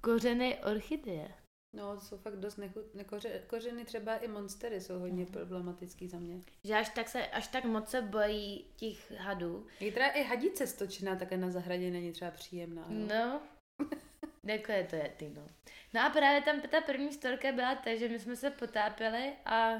[0.00, 1.34] kořeny orchideje.
[1.76, 2.94] No, jsou fakt dost nechut...
[2.94, 3.42] Nekoře...
[3.46, 5.32] Kořeny třeba i monstery jsou hodně Mhm.
[5.32, 6.40] problematický za mě.
[6.64, 9.66] Že až tak, se, až tak moc se bojí těch hadů.
[9.80, 12.86] Některá i hadice stočená také na zahradě není třeba příjemná.
[12.90, 13.06] Jo?
[13.08, 13.40] No,
[14.44, 15.48] jako je to je ty, no.
[15.94, 19.70] No a právě tam ta první storka byla ta, že my jsme se potápěli a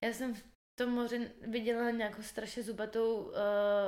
[0.00, 3.32] já jsem v tom moři viděla nějakou strašně zubatou uh,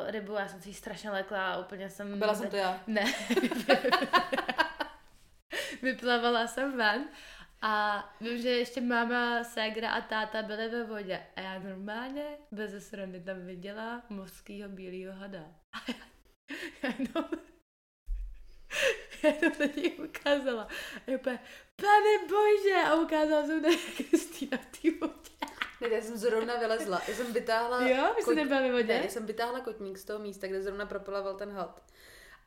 [0.06, 2.18] rybu, já jsem si ji strašně lekla a úplně jsem...
[2.18, 2.80] Byla jsem to já.
[2.86, 3.04] Ne.
[5.82, 7.08] Vyplavala jsem ven
[7.62, 11.26] A vím, že ještě máma, ségra a táta byly ve vodě.
[11.36, 15.44] A já normálně bez srandy tam viděla mořskýho bílého hada.
[15.72, 15.94] A já,
[16.82, 17.24] já jenom,
[19.22, 20.68] já to na něj ukázala.
[21.06, 21.38] A já úplně,
[21.76, 22.82] pane bože!
[22.86, 25.30] A ukázala jsem na Kristýna v té vodě.
[25.80, 27.02] Ne, já jsem zrovna vylezla.
[27.08, 27.88] Já jsem vytáhla...
[27.88, 28.14] Jo?
[28.16, 28.86] Vy jste nebyla ve vodě?
[28.86, 31.82] Ne, já jsem vytáhla kotník z toho místa, kde zrovna proplaval ten had.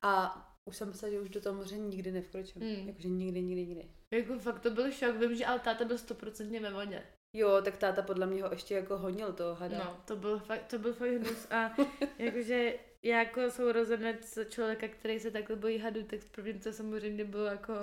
[0.02, 2.62] A už jsem myslela, že už do toho moře nikdy nevkročím.
[2.62, 2.88] Mm.
[2.88, 3.90] Jakože nikdy, nikdy, nikdy.
[4.12, 5.16] Jako fakt to byl šok.
[5.16, 7.04] Vím, že ale táta byl stoprocentně ve vodě.
[7.34, 9.78] Jo, tak táta podle mě ho ještě jako honil toho hada.
[9.78, 11.48] No, to byl fakt, to byl fakt hnus.
[11.52, 11.76] A
[12.18, 12.74] jakože
[13.04, 17.46] já jako sourozenec člověka, který se takhle bojí hadu, tak pro mě to samozřejmě bylo
[17.46, 17.74] jako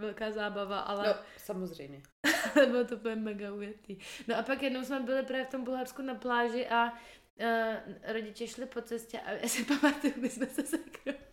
[0.00, 2.02] velká zábava, ale No, samozřejmě.
[2.54, 3.98] bylo to úplně mega ujetý.
[4.28, 8.46] No a pak jednou jsme byli právě v tom Bulharsku na pláži a uh, rodiče
[8.46, 11.27] šli po cestě a já si pamatuju, my jsme se sekrou.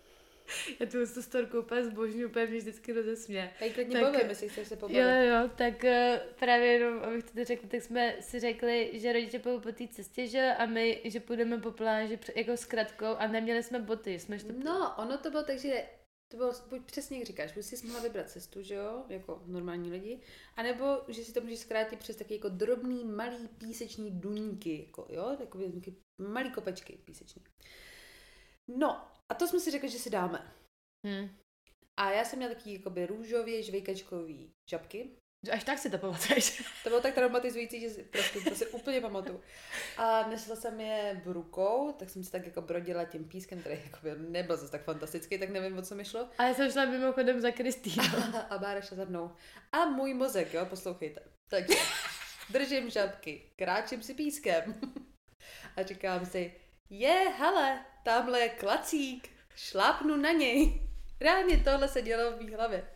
[0.79, 3.51] Já tu tu storku úplně zbožňuji, úplně mě vždycky rozesměje.
[3.59, 4.97] Hej, klidně Tak- povím, jestli chceš se Jo, pobavit.
[5.29, 5.89] jo, tak uh,
[6.39, 10.27] právě jenom, abych to řekl, tak jsme si řekli, že rodiče půjdou po té cestě,
[10.27, 14.19] že jo, a my, že půjdeme po pláži jako s kratkou a neměli jsme boty,
[14.19, 15.85] jsme šli No, ono to bylo tak, že
[16.31, 19.91] to bylo buď přesně jak říkáš, buď si mohla vybrat cestu, že jo, jako normální
[19.91, 20.19] lidi,
[20.55, 25.35] anebo že si to můžeš zkrátit přes taky jako drobný, malý píseční duníky, jako jo,
[25.37, 25.65] takové
[26.17, 27.41] malý kopečky píseční.
[28.67, 30.53] No, a to jsme si řekli, že si dáme.
[31.07, 31.29] Hm.
[31.97, 35.09] A já jsem měla taky jakoby růžově žvejkačkový žabky.
[35.51, 36.63] Až tak si to pamatuješ.
[36.83, 39.41] To bylo tak traumatizující, že si, prostě to si úplně pamatuju.
[39.97, 43.79] A nesla jsem je v rukou, tak jsem se tak jako brodila tím pískem, který
[43.83, 46.29] jako nebyl zase tak fantastický, tak nevím, o co mi šlo.
[46.37, 48.03] A já jsem šla mimochodem za Kristýnou.
[48.49, 49.31] A Bára šla za mnou.
[49.71, 51.21] A můj mozek, jo, poslouchejte.
[51.49, 51.75] Takže
[52.49, 54.75] držím žabky, kráčím si pískem.
[55.77, 56.55] A říkám si,
[56.89, 60.81] je, hele, tamhle je klacík, šlápnu na něj.
[61.21, 62.87] Reálně tohle se dělo v mý hlavě.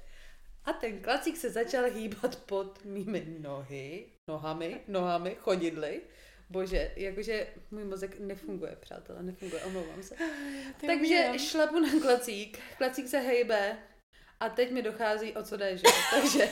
[0.66, 6.02] A ten klacík se začal hýbat pod mými nohy, nohami, nohami, chodidly.
[6.50, 10.16] Bože, jakože můj mozek nefunguje, přátelé, nefunguje, omlouvám se.
[10.86, 13.78] Takže šlapu na klacík, klacík se hejbe
[14.40, 15.84] a teď mi dochází, o co jde, že?
[16.12, 16.50] Takže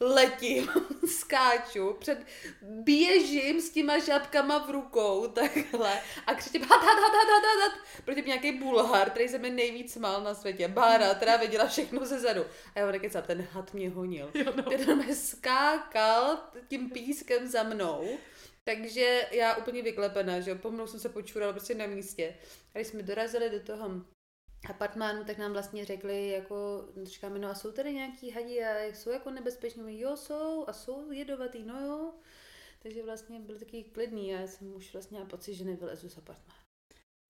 [0.00, 0.68] letím,
[1.06, 2.18] skáču, před,
[2.62, 7.80] běžím s těma žabkama v rukou, takhle, a křičím hat, hat, hat, hat, hat, hat,
[8.04, 12.06] proti mě nějaký bulhar, který se mi nejvíc smál na světě, Bára, která viděla všechno
[12.06, 12.44] ze zadu.
[12.74, 14.30] A já ho nekecám, ten had mě honil.
[14.34, 14.62] Jo, no.
[14.62, 18.18] Ten mě skákal tím pískem za mnou,
[18.64, 22.34] takže já úplně vyklepená, že jo, pomalu jsem se počurala prostě na místě.
[22.74, 23.90] A když jsme dorazili do toho
[24.70, 29.10] apartmánu, tak nám vlastně řekli, jako, říkáme, no a jsou tady nějaký hadi a jsou
[29.10, 30.00] jako nebezpeční?
[30.00, 32.14] Jo, jsou a jsou jedovatý, no jo.
[32.82, 36.18] Takže vlastně byli taky klidný a já jsem už vlastně měla pocit, že nevylezu z
[36.18, 36.60] apartmánu.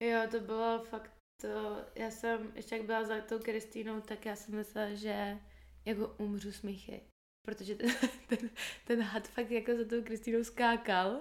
[0.03, 1.11] Jo, to bylo fakt
[1.41, 5.39] to, já jsem, ještě jak byla za tou Kristýnou, tak já jsem myslela, že
[5.85, 7.01] jako umřu smíchy.
[7.45, 7.89] Protože ten,
[8.29, 8.49] ten,
[8.85, 11.19] ten had fakt jako za tou Kristýnou skákal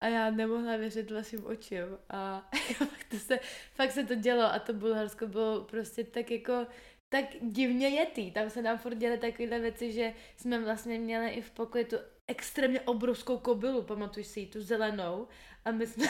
[0.00, 1.98] a já nemohla věřit vlastním očím.
[2.10, 2.50] A
[3.10, 3.38] to se,
[3.74, 6.66] fakt se to dělo a to Bulharsko bylo prostě tak jako
[7.08, 8.30] tak divně jetý.
[8.30, 11.96] Tam se nám furt děly takovéhle věci, že jsme vlastně měli i v pokoji tu
[12.26, 15.28] extrémně obrovskou kobylu, pamatuješ si ji, tu zelenou.
[15.64, 16.06] A my jsme,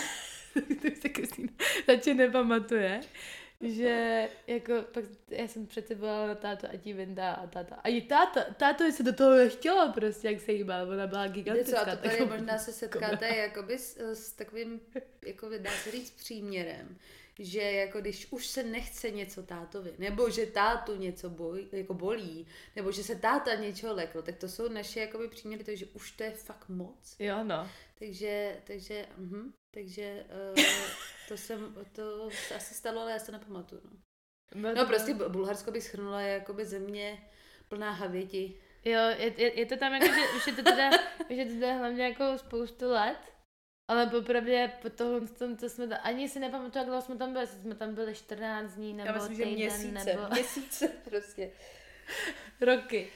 [0.82, 1.52] to se Kristýna
[1.88, 3.00] radši nepamatuje,
[3.60, 7.74] že jako pak já jsem přece volala na tátu a ti vyndá a táta.
[7.74, 11.28] A i táta, táto se do toho nechtěla prostě, jak se jí bál, ona byla
[11.28, 11.84] gigantická.
[11.84, 14.80] co, a to tady taková- možná se setkáte jakoby s, s takovým,
[15.26, 16.96] jako dá se říct, příměrem,
[17.38, 22.46] že jako když už se nechce něco tátovi, nebo že tátu něco boj, jako bolí,
[22.76, 26.22] nebo že se táta něčeho lekl, tak to jsou naše jakoby příměry, takže už to
[26.22, 27.16] je fakt moc.
[27.18, 27.68] Jo, no.
[27.98, 30.62] Takže, takže, mhm, takže uh,
[31.28, 33.82] to jsem, to se asi stalo, ale já se nepamatuju.
[34.54, 37.28] No, no to- prostě Bu- Bulharsko bych schrnula je jakoby země
[37.68, 38.60] plná havěti.
[38.84, 40.90] Jo, je, je, je to tam jako, že už je to teda,
[41.30, 43.18] už je to teda hlavně jako spoustu let,
[43.90, 47.32] ale popravdě po tohle, tom, co jsme tam, ani si nepamatuju, jak dlouho jsme tam
[47.32, 50.88] byli, jestli jsme tam byli 14 dní, nebo Já myslím, že týden, měsíce, nebo měsíce
[50.88, 51.50] prostě.
[52.60, 53.10] roky.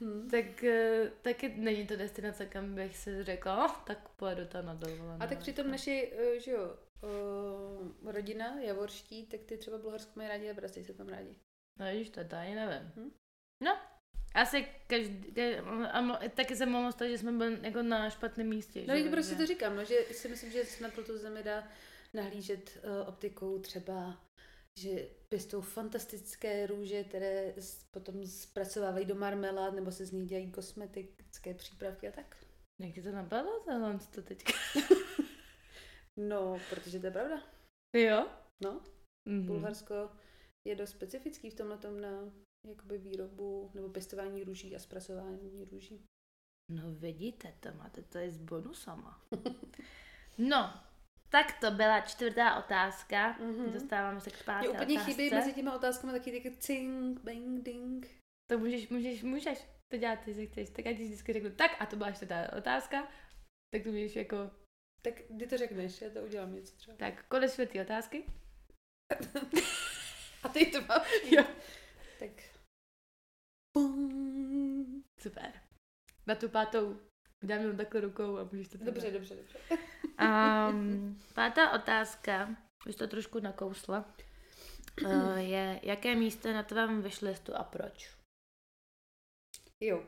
[0.00, 0.28] Hm.
[0.30, 4.74] Tak eh, taky není to destinace, kam bych si řekla, "Oh, tak pojedu tam na
[4.74, 5.22] dovolenou.
[5.22, 10.28] A tak přitom naši, eh, že jo, eh, rodina javorští, tak ty třeba Bulharsko mají
[10.28, 11.34] rádi a vracejí se tam rádi.
[11.78, 12.92] No vidíš, to tady nevím.
[12.96, 13.10] Hm?
[13.64, 13.78] No,
[14.34, 18.46] asi každý, ka- a mo, taky jsem mohla stát, že jsme byli jako na špatném
[18.48, 18.84] místě.
[18.86, 21.68] No prostě to říkám, no, že si myslím, že se na tuto zemi dá
[22.14, 24.20] nahlížet uh, optikou třeba,
[24.78, 27.54] že pěstou fantastické růže, které
[27.90, 32.36] potom zpracovávají do marmelád, nebo se z nich dělají kosmetické přípravky a tak.
[32.80, 34.52] Jak ti to napadlo, tohle to teďka?
[36.20, 37.42] No, protože to je pravda.
[37.96, 38.28] Jo?
[38.62, 38.82] No,
[39.28, 39.46] Mhm.
[39.46, 40.10] Bulharsko
[40.66, 42.32] je dost specifický v tomhle tom na
[42.66, 46.04] jakoby výrobu nebo pěstování růží a zpracování růží?
[46.70, 49.26] No vidíte, to máte to je s bonusama.
[50.38, 50.84] no,
[51.28, 53.38] tak to byla čtvrtá otázka.
[53.38, 53.72] Mm-hmm.
[53.72, 55.12] Dostáváme se k páté Mě úplně otázce.
[55.12, 58.06] chybí mezi těma otázkami taky taky cing, bang, ding.
[58.50, 59.58] To můžeš, můžeš, můžeš
[59.92, 60.70] to dělat, jak chceš.
[60.70, 63.08] Tak já ti vždycky řeknu, tak a to byla čtvrtá otázka.
[63.74, 64.50] Tak to můžeš jako,
[65.02, 66.96] Tak kdy to řekneš, já to udělám něco třeba.
[66.96, 68.24] tak konec čtvrtý otázky.
[70.42, 71.22] A ty to máš.
[71.30, 71.44] Jo.
[72.18, 72.30] Tak.
[73.76, 75.04] Bum.
[75.20, 75.52] Super.
[76.26, 77.00] Na tu pátou
[77.42, 79.12] dám jenom takhle rukou a můžeš to Dobře, dát.
[79.12, 79.58] dobře, dobře.
[80.18, 82.56] Um, pátá otázka,
[82.88, 84.04] už to trošku nakousla,
[85.04, 88.18] uh, je, jaké místo na tvém vyšlistu a proč?
[89.82, 90.06] Jo.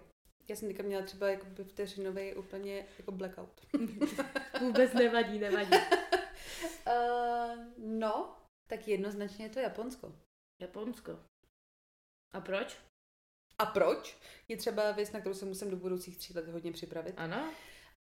[0.49, 3.61] Já jsem teďka měla třeba jakoby vteřinový úplně jako blackout.
[4.61, 5.77] Vůbec nevadí, nevadí.
[6.87, 8.37] uh, no,
[8.70, 10.12] tak jednoznačně je to Japonsko.
[10.61, 11.18] Japonsko.
[12.33, 12.81] A proč?
[13.59, 14.18] A proč?
[14.49, 17.14] Je třeba věc, na kterou se musím do budoucích tří let hodně připravit.
[17.16, 17.53] Ano.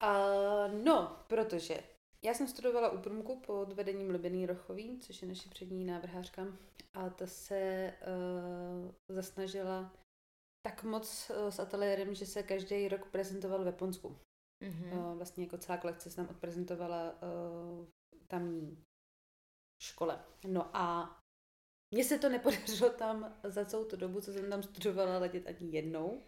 [0.04, 1.84] Uh, no, protože
[2.26, 6.58] já jsem studovala u Prumku pod vedením Libeny Rochový, což je naše přední návrhářka,
[6.94, 9.94] a ta se uh, zasnažila
[10.66, 14.20] tak moc uh, s ateliérem, že se každý rok prezentoval v Japonsku.
[14.64, 14.92] Mhm.
[14.92, 17.86] Uh, vlastně jako celá kolekce se nám odprezentovala uh,
[18.20, 18.84] v tamní
[19.84, 20.24] škole.
[20.48, 21.18] No a
[21.94, 25.76] mně se to nepodařilo tam za celou tu dobu, co jsem tam studovala, letět ani
[25.76, 26.22] jednou.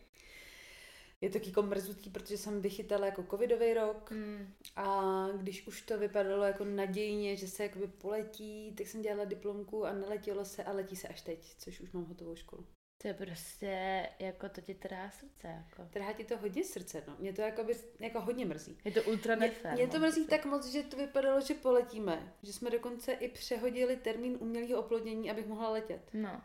[1.22, 4.54] Je to jako mrzutý, protože jsem vychytala jako covidový rok Mm.
[4.76, 5.06] a
[5.38, 9.94] když už to vypadalo jako nadějně, že se jakoby poletí, tak jsem dělala diplomku a
[9.94, 12.66] neletělo se a letí se až teď, což už mám hotovou školu.
[13.02, 15.90] To je prostě, jako to ti trhá srdce, jako.
[15.90, 17.16] Trhá ti to hodně srdce, no.
[17.20, 18.78] Mě to jakoby, jako hodně mrzí.
[18.86, 19.74] Je to ultra Mě, nefér.
[19.74, 22.34] mě to mám mrzí tak moc, že to vypadalo, že poletíme.
[22.44, 26.10] Že jsme dokonce i přehodili termín umělého oplodnění, abych mohla letět.
[26.14, 26.42] No,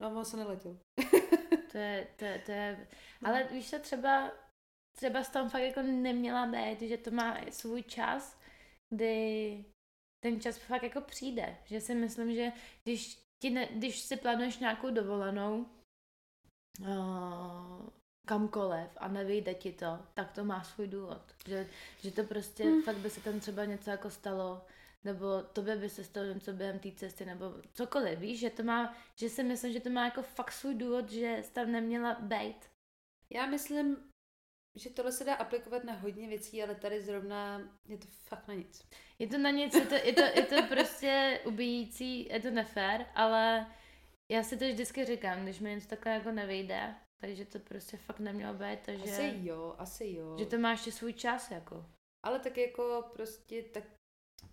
[0.00, 0.78] No on se neletěl.
[1.72, 2.86] to je, to je, to je,
[3.24, 4.32] ale víš se třeba,
[4.96, 8.40] třeba jsi tam fakt jako neměla být, že to má svůj čas,
[8.94, 9.64] kdy
[10.24, 11.56] ten čas fakt jako přijde.
[11.64, 12.52] Že si myslím, že
[12.84, 15.66] když, ti ne, když si plánuješ nějakou dovolenou,
[16.80, 17.88] uh,
[18.26, 21.22] kamkoliv a nevyjde ti to, tak to má svůj důvod.
[21.46, 22.82] Že, že to prostě, hmm.
[22.82, 24.66] fakt by se tam třeba něco jako stalo,
[25.04, 28.96] nebo tobě by se stalo něco během té cesty, nebo cokoliv, víš, že to má,
[29.20, 32.70] že si myslím, že to má jako fakt svůj důvod, že jsi tam neměla být.
[33.30, 33.96] Já myslím,
[34.74, 38.54] že tohle se dá aplikovat na hodně věcí, ale tady zrovna je to fakt na
[38.54, 38.88] nic.
[39.18, 43.06] Je to na nic, je to, je to, je to prostě ubijící, je to nefér,
[43.14, 43.66] ale
[44.30, 48.20] já si to vždycky říkám, když mi něco takhle jako nevyjde, takže to prostě fakt
[48.20, 50.36] nemělo být, takže Asi jo, asi jo.
[50.38, 51.86] že to má ještě svůj čas, jako.
[52.24, 53.84] Ale tak jako prostě tak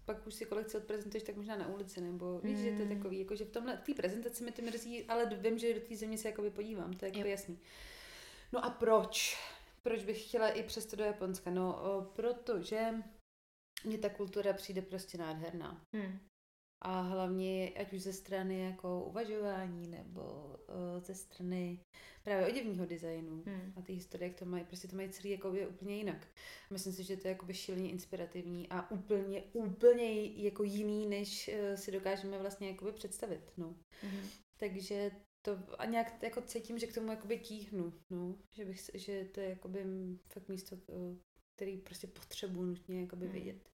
[0.06, 2.98] pak už si kolekci odprezentuješ tak možná na ulici, nebo víš, že to je Mm.
[2.98, 5.80] takový, jako že v tomhle, v té prezentaci mi to mrzí, ale vím, že do
[5.88, 7.60] té země se jakoby podívám, to je jako jasný.
[8.54, 9.38] No a proč?
[9.84, 11.50] Proč bych chtěla i přesto do Japonska?
[11.52, 12.94] No, o, protože
[13.86, 15.82] mně ta kultura přijde prostě nádherná.
[15.96, 16.20] Hm.
[16.82, 21.80] A hlavně, ať už ze strany jako uvažování, nebo o, ze strany
[22.24, 23.74] právě oděvního designu Hm.
[23.76, 26.28] a ty historie, jak to mají, prostě to mají celý jako úplně jinak.
[26.72, 31.78] Myslím si, že to je jakoby šíleně inspirativní a úplně, úplně jako jiný, než eh,
[31.78, 33.76] si dokážeme vlastně jakoby představit, no.
[34.04, 34.28] Mhm.
[34.58, 35.12] Takže
[35.42, 38.36] to a nějak jako cítím, že k tomu jakoby tíhnu, no.
[38.52, 39.86] Že, bych, že to je jakoby
[40.34, 41.18] fakt místo, eh,
[41.56, 43.34] který prostě potřebuji nutně jakoby Hmm.
[43.34, 43.70] vidět.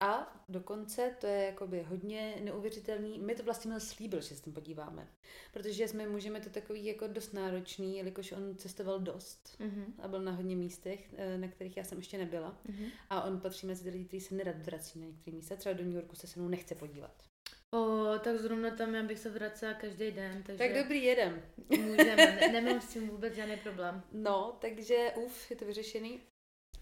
[0.00, 3.18] A dokonce to je jakoby hodně neuvěřitelný.
[3.18, 5.08] My to vlastně měl slíbil, že se tam podíváme.
[5.52, 9.94] Protože jsme můžeme to takový jako dost náročný, jelikož on cestoval dost Mhm.
[10.02, 12.58] a byl na hodně místech, eh, na kterých já jsem ještě nebyla.
[12.68, 12.86] Mhm.
[13.10, 15.56] A on patří mezi ty lidi, kteří se nerad vrací na některé místa.
[15.56, 17.22] Třeba do New Yorku se se mnou nechce podívat.
[17.70, 21.42] O, tak zrovna tam já bych se vracela každý den, takže Tak dobrý, jedem.
[21.78, 24.02] můžeme, ne, nemám s tím vůbec žádný problém.
[24.12, 26.20] No, takže uf, je to vyřešený.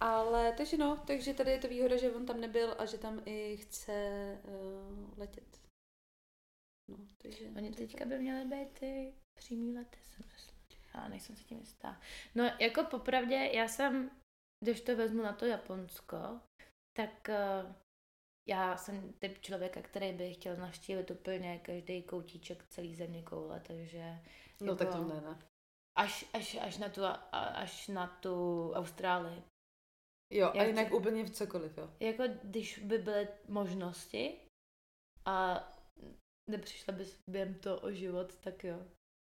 [0.00, 3.22] Ale takže no, takže tady je to výhoda, že on tam nebyl a že tam
[3.24, 3.92] i chce
[4.44, 5.60] uh, letět.
[6.90, 7.44] No, takže...
[7.56, 10.56] Oni teďka by měly být ty přímý lety, si myslím.
[10.94, 12.00] Já nejsem si tím jistá.
[12.34, 14.10] No, jako popravdě, já jsem,
[14.64, 16.40] když to vezmu na to Japonsko,
[16.96, 17.72] tak uh,
[18.48, 24.18] já jsem typ člověka, který by chtěl navštívit úplně každý koutíček celý země koule, takže
[24.60, 25.38] No tak jako- to ne, ne.
[25.98, 29.42] až, až, až, na tu, a- až na tu Austrálii.
[30.32, 31.90] Jo, a Já jinak chci- úplně v cokoliv, jo.
[32.00, 34.40] Jako když by byly možnosti
[35.24, 35.68] a
[36.50, 38.78] nepřišla bys během to o život, tak jo.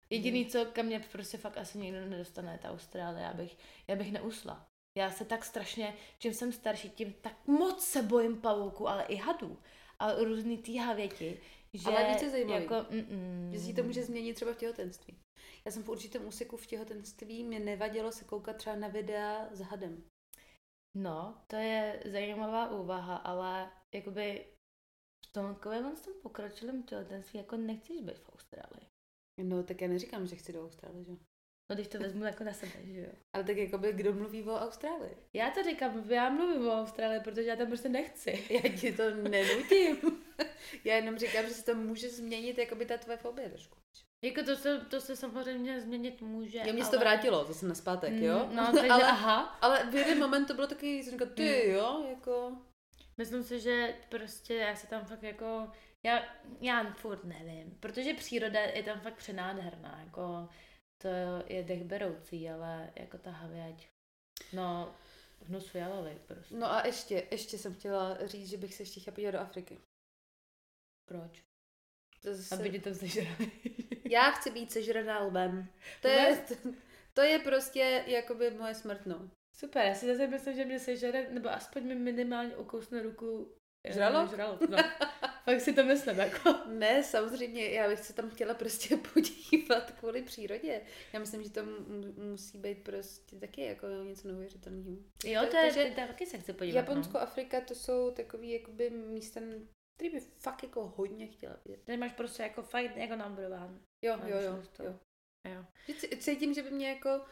[0.09, 3.95] Jediný, co ke mně prostě fakt asi nikdo nedostane, je ta Austrálie, já bych, já
[3.95, 4.67] bych neusla.
[4.97, 9.15] Já se tak strašně, čím jsem starší, tím tak moc se bojím pavouku, ale i
[9.15, 9.57] hadů.
[9.99, 11.41] A různý týhavěti.
[11.73, 12.63] Že Ale je zajímavý?
[12.63, 15.17] Jako, mm, Že si to může změnit třeba v těhotenství.
[15.65, 19.59] já jsem v určitém úseku v těhotenství, mě nevadilo se koukat třeba na videa s
[19.59, 20.03] hadem.
[20.95, 24.45] No, to je zajímavá úvaha, ale jakoby
[25.25, 28.87] v tom takovém tom pokročilém těhotenství jako nechceš být v Austrálii.
[29.43, 31.11] No, tak já neříkám, že chci do Austrálie, že?
[31.69, 33.11] No, když to vezmu jako na sebe, že jo.
[33.33, 35.17] Ale tak jako by kdo mluví o Austrálii?
[35.33, 38.43] Já to říkám, já mluvím o Austrálii, protože já tam prostě nechci.
[38.49, 39.97] Já ti to nenutím.
[40.83, 43.77] já jenom říkám, že se to může změnit, jako by ta tvoje fobie trošku.
[44.25, 46.57] Jako to se, to se samozřejmě změnit může.
[46.57, 46.91] Jo, mě ale...
[46.91, 48.45] to vrátilo zase na zpátek, jo?
[48.49, 49.57] Mm, no, takže ale, aha.
[49.61, 52.57] ale v jeden moment to bylo taky, jsem říkala, ty jo, jako...
[53.17, 55.71] Myslím si, že prostě já se tam fakt jako,
[56.05, 56.23] já,
[56.61, 60.49] já furt nevím, protože příroda je tam fakt přenádherná, jako
[61.01, 61.07] to
[61.47, 63.89] je dechberoucí, ale jako ta havěť,
[64.53, 64.95] no,
[65.41, 66.55] hnusu jalovi prostě.
[66.55, 69.77] No a ještě, ještě jsem chtěla říct, že bych se ještě chtěla podívat do Afriky.
[71.05, 71.43] Proč?
[72.21, 72.55] To zase...
[72.55, 73.51] Aby ti to sežrali.
[74.09, 75.67] Já chci být sežraná lvem.
[76.01, 76.45] To je,
[77.13, 79.29] to je prostě jakoby moje smrtnou.
[79.57, 83.55] Super, já si zase myslím, že mě sežere, nebo aspoň mi minimálně ukousne ruku
[83.89, 84.29] Žralok?
[84.29, 84.77] Žralok, no.
[85.45, 86.55] Fakt si to myslím, jako.
[86.67, 90.81] Ne, samozřejmě, já bych se tam chtěla prostě podívat kvůli přírodě.
[91.13, 91.61] Já myslím, že to
[92.17, 94.97] musí být prostě taky jako něco neuvěřitelného.
[95.25, 96.77] Jo, to, to je, že taky se chci podívat.
[96.77, 97.21] Japonsko, no.
[97.21, 99.41] Afrika, to jsou takový jakoby místa,
[99.95, 101.83] který by fakt jako hodně chtěla vidět.
[101.83, 103.79] Ty máš prostě jako fakt jako nambrován.
[104.05, 104.99] Jo, jo, jo, jo.
[105.53, 105.65] jo.
[106.19, 107.25] Cítím, že by mě jako,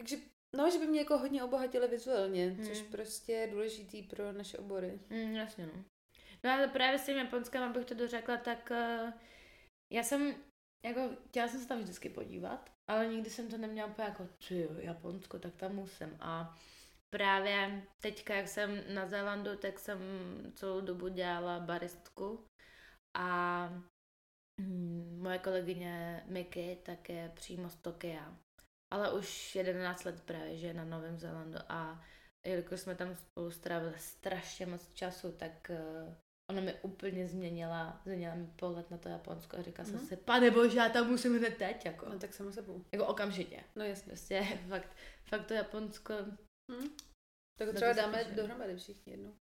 [0.00, 0.16] takže
[0.56, 2.66] No, že by mě jako hodně obohatily vizuálně, hmm.
[2.66, 5.00] což prostě je důležitý pro naše obory.
[5.10, 5.84] Hmm, jasně, no.
[6.44, 9.12] No ale právě s tím Japonskem, abych to dořekla, tak uh,
[9.92, 10.34] já jsem,
[10.86, 14.68] jako, chtěla jsem se tam vždycky podívat, ale nikdy jsem to neměla úplně jako, ty
[14.78, 16.16] Japonsko, tak tam musím.
[16.20, 16.58] A
[17.14, 19.98] právě teďka, jak jsem na Zélandu, tak jsem
[20.54, 22.44] celou dobu dělala baristku
[23.16, 23.68] a
[25.16, 28.38] moje kolegyně Miky tak je přímo z Tokia
[28.90, 32.04] ale už 11 let právě, že je na Novém Zélandu a
[32.46, 36.14] jelikož jsme tam spolu strávili strašně moc času, tak uh,
[36.50, 39.90] ona mi úplně změnila, změnila mi pohled na to Japonsko a říkala mm-hmm.
[39.90, 40.08] jsem mhm.
[40.08, 42.08] si, pane bože, já tam musím hned teď, jako.
[42.08, 42.84] No tak sama sebou.
[42.92, 43.64] Jako okamžitě.
[43.76, 44.10] No jasně.
[44.10, 46.14] Prostě fakt, fakt to Japonsko.
[46.70, 46.88] Hmm.
[47.58, 49.34] Tak třeba dáme dohromady všichni jednou.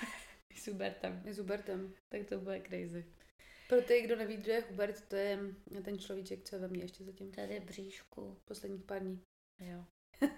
[0.54, 1.22] s Hubertem.
[1.26, 1.94] S Hubertem.
[2.08, 3.12] Tak to bude crazy.
[3.70, 5.38] Pro ty, kdo neví, kdo je Hubert, to je
[5.84, 7.32] ten človíček, co je ve mně ještě zatím.
[7.32, 8.36] Tady bříšku.
[8.44, 9.22] Posledních pár dní.
[9.60, 9.84] Jo.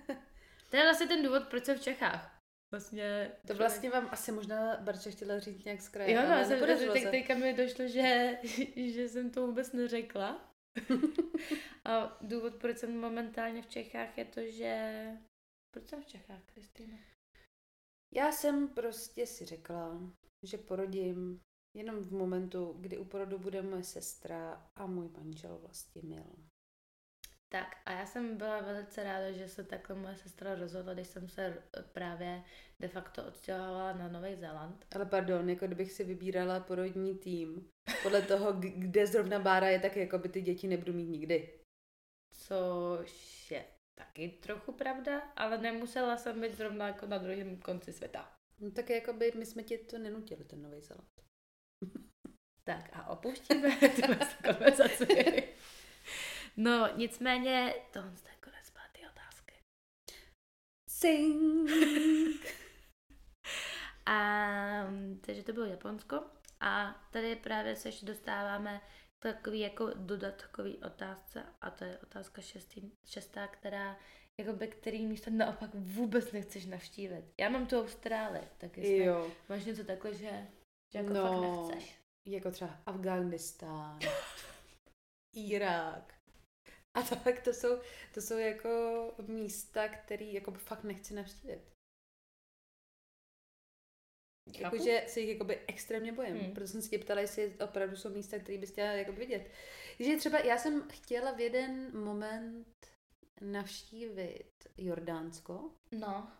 [0.70, 2.38] to je vlastně ten důvod, proč jsem v Čechách.
[2.74, 3.32] Vlastně...
[3.46, 6.92] To vlastně vám asi možná Barča chtěla říct nějak z kraje, Jo, no, ale jsem,
[6.92, 8.38] teď, teďka mi došlo, že,
[8.76, 10.54] že jsem to vůbec neřekla.
[11.84, 15.04] A důvod, proč jsem momentálně v Čechách, je to, že...
[15.74, 16.98] Proč jsem v Čechách, Kristýna?
[18.14, 20.00] Já jsem prostě si řekla,
[20.42, 21.40] že porodím
[21.74, 26.24] Jenom v momentu, kdy u porodu bude moje sestra a můj manžel vlastně mil.
[27.48, 31.28] Tak a já jsem byla velice ráda, že se takhle moje sestra rozhodla, když jsem
[31.28, 31.62] se
[31.92, 32.42] právě
[32.80, 34.86] de facto odstěhovala na Nový Zéland.
[34.94, 37.68] Ale pardon, jako kdybych si vybírala porodní tým,
[38.02, 41.58] podle toho, kde zrovna Bára je, tak jako by ty děti nebudu mít nikdy.
[42.34, 43.64] Což je
[43.98, 48.32] taky trochu pravda, ale nemusela jsem být zrovna jako na druhém konci světa.
[48.60, 51.31] No tak jako by my jsme ti to nenutili, ten Nový Zéland.
[52.64, 55.48] Tak a opuštíme tuhle konverzaci.
[56.56, 59.54] No, nicméně, tohle je konec ty otázky.
[60.88, 61.70] Sing!
[64.06, 64.86] a,
[65.20, 66.24] takže to bylo Japonsko.
[66.60, 68.80] A tady právě se ještě dostáváme
[69.18, 73.98] k takový jako dodatkový otázce a to je otázka šestý, šestá, která
[74.40, 77.24] jakoby, který místo naopak vůbec nechceš navštívit.
[77.40, 79.30] Já mám tu Austrálii, tak jestli jo.
[79.48, 80.46] máš něco takhle, že
[80.92, 82.01] že jako no, fakt nechceš.
[82.26, 83.98] Jako třeba Afghánistán,
[85.36, 86.14] Irák.
[86.94, 87.80] A tak to jsou,
[88.14, 88.68] to jsou jako
[89.26, 91.72] místa, které jako fakt nechci navštívit.
[94.58, 96.36] Jakože si jich jakoby extrémně bojím.
[96.36, 96.52] Hmm.
[96.52, 99.50] Proto jsem se tě ptala, jestli opravdu jsou místa, které bys chtěla jakoby vidět.
[99.98, 102.86] Že třeba já jsem chtěla v jeden moment
[103.40, 105.70] navštívit Jordánsko.
[105.92, 106.32] No.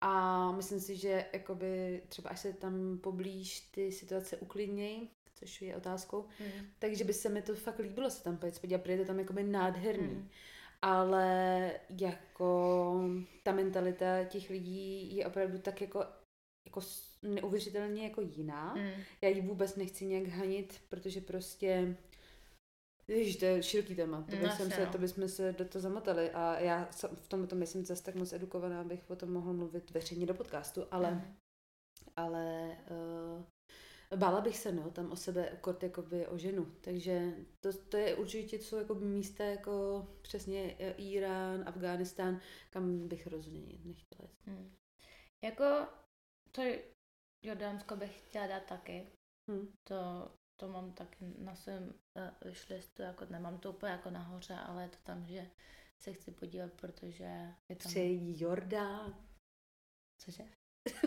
[0.00, 5.76] A myslím si, že jakoby třeba až se tam poblíž ty situace uklidnějí, což je
[5.76, 6.66] otázkou, mm.
[6.78, 9.42] takže by se mi to fakt líbilo se tam podívat, protože je to tam jakoby
[9.42, 10.14] nádherný.
[10.14, 10.28] Mm.
[10.82, 13.00] Ale jako
[13.42, 16.04] ta mentalita těch lidí je opravdu tak jako,
[16.66, 16.80] jako
[17.22, 18.74] neuvěřitelně jako jiná.
[18.74, 18.90] Mm.
[19.20, 21.96] Já ji vůbec nechci nějak hanit, protože prostě
[23.08, 24.92] Ježiš, to je široký téma, to, no, jsem se, no.
[24.92, 28.32] to bychom se do toho zamotali a já v tom tom jsem zase tak moc
[28.32, 31.36] edukovaná, abych o tom mohla mluvit veřejně do podcastu, ale, mm.
[32.16, 33.44] ale uh,
[34.16, 36.64] Bála bych se, no, tam o sebe, kort jakoby o ženu.
[36.80, 42.40] Takže to, to je určitě, jsou jako místa jako přesně Irán, Afghánistán,
[42.70, 44.46] kam bych rozhodně nechtěla jít.
[44.46, 44.74] Hmm.
[45.44, 45.64] Jako
[46.50, 46.62] to
[47.44, 49.06] Jordánsko bych chtěla dát taky.
[49.50, 49.68] Hmm.
[49.88, 50.30] To,
[50.60, 54.88] to mám taky na svém uh, wishlistu, jako nemám to úplně jako nahoře, ale je
[54.88, 55.50] to tam, že
[56.02, 57.90] se chci podívat, protože je tam...
[57.90, 59.28] Přeji Jordán.
[60.20, 60.44] Cože?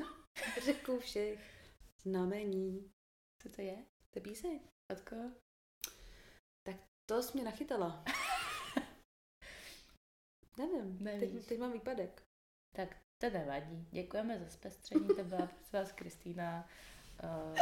[0.65, 1.39] Řeku všech
[2.03, 2.91] znamení.
[3.41, 3.75] Co to je?
[4.09, 4.59] To je píseň.
[4.91, 5.31] Od koho?
[6.67, 6.75] Tak
[7.09, 8.03] to jsi mě nachytala.
[10.57, 11.33] Nevím, Nevíš.
[11.33, 12.23] teď, teď mám výpadek.
[12.75, 13.87] Tak to nevadí.
[13.91, 16.69] Děkujeme za zpestření, to byla vás Kristýna
[17.23, 17.57] uh,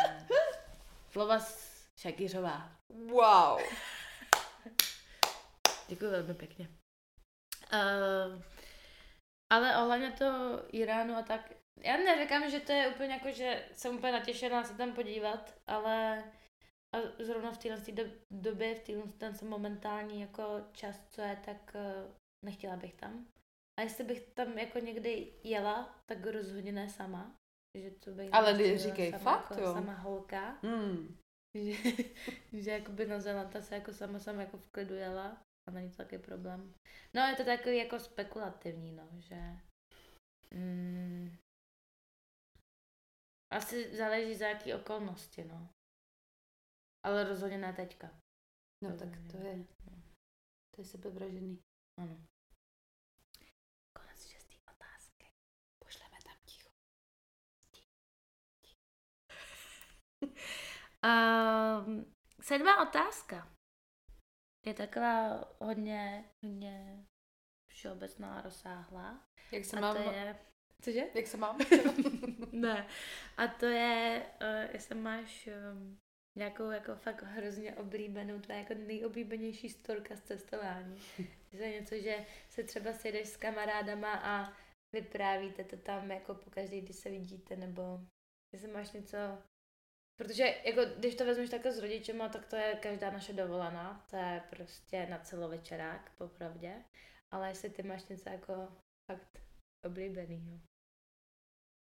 [1.12, 1.40] Slova
[2.00, 2.72] Šakyřová.
[2.90, 3.60] Wow.
[5.88, 6.70] Děkuji velmi pěkně.
[7.74, 8.42] Uh,
[9.54, 13.96] ale ohledně toho Iránu a tak, já neříkám, že to je úplně jako, že jsem
[13.96, 16.24] úplně natěšená se tam podívat, ale
[16.96, 21.76] a zrovna v téhle do, době, v téhle ten momentální jako čas, co je, tak
[21.76, 22.12] uh,
[22.46, 23.28] nechtěla bych tam.
[23.80, 27.36] A jestli bych tam jako někdy jela, tak rozhodně ne sama.
[27.78, 29.74] Že to bych Ale říkej sama, fakt, jako jo.
[29.74, 30.58] sama holka.
[30.64, 31.18] Hmm.
[31.56, 31.94] Že,
[32.62, 35.98] že jakoby na Zelanta se jako sama sama jako v klidu jela a není to
[35.98, 36.74] taky problém.
[37.14, 39.36] No je to takový jako spekulativní, no, že
[40.52, 41.38] mm,
[43.52, 45.70] asi záleží za jaký okolnosti, no.
[47.04, 48.20] Ale rozhodně ne teďka.
[48.84, 49.66] No tak to je,
[50.76, 51.64] to je sebevražený.
[51.98, 52.26] Ano.
[53.94, 55.32] Konec šestý otázky.
[55.80, 56.70] Pošleme tam ticho.
[61.06, 63.48] Um, sedmá otázka.
[64.66, 67.06] Je taková hodně, hodně
[67.72, 69.28] všeobecná, rozsáhlá.
[69.52, 70.40] Jak se A mám, to je...
[70.82, 71.04] Cože?
[71.14, 71.58] jak se mám?
[72.52, 72.88] ne.
[73.38, 76.00] A to je, uh, jestli máš um,
[76.38, 81.02] nějakou jako fakt hrozně oblíbenou, tvoje jako nejoblíbenější storka z cestování.
[81.52, 84.54] Je to něco, že se třeba sejdeš s kamarádama a
[84.94, 88.00] vyprávíte to tam jako po každý, když se vidíte, nebo
[88.54, 89.18] jestli máš něco,
[90.20, 94.16] protože jako když to vezmeš takhle s rodičema, tak to je každá naše dovolená, to
[94.16, 96.84] je prostě na celovečerák, popravdě,
[97.34, 98.54] ale jestli ty máš něco jako
[99.12, 99.42] fakt
[99.86, 100.60] oblíbenýho.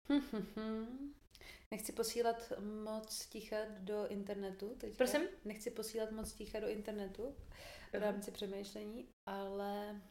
[1.72, 4.76] Nechci posílat moc ticha do internetu.
[4.76, 4.98] Teďka.
[4.98, 5.22] Prosím?
[5.46, 7.36] Nechci posílat moc ticha do internetu
[7.92, 10.02] v rámci přemýšlení, ale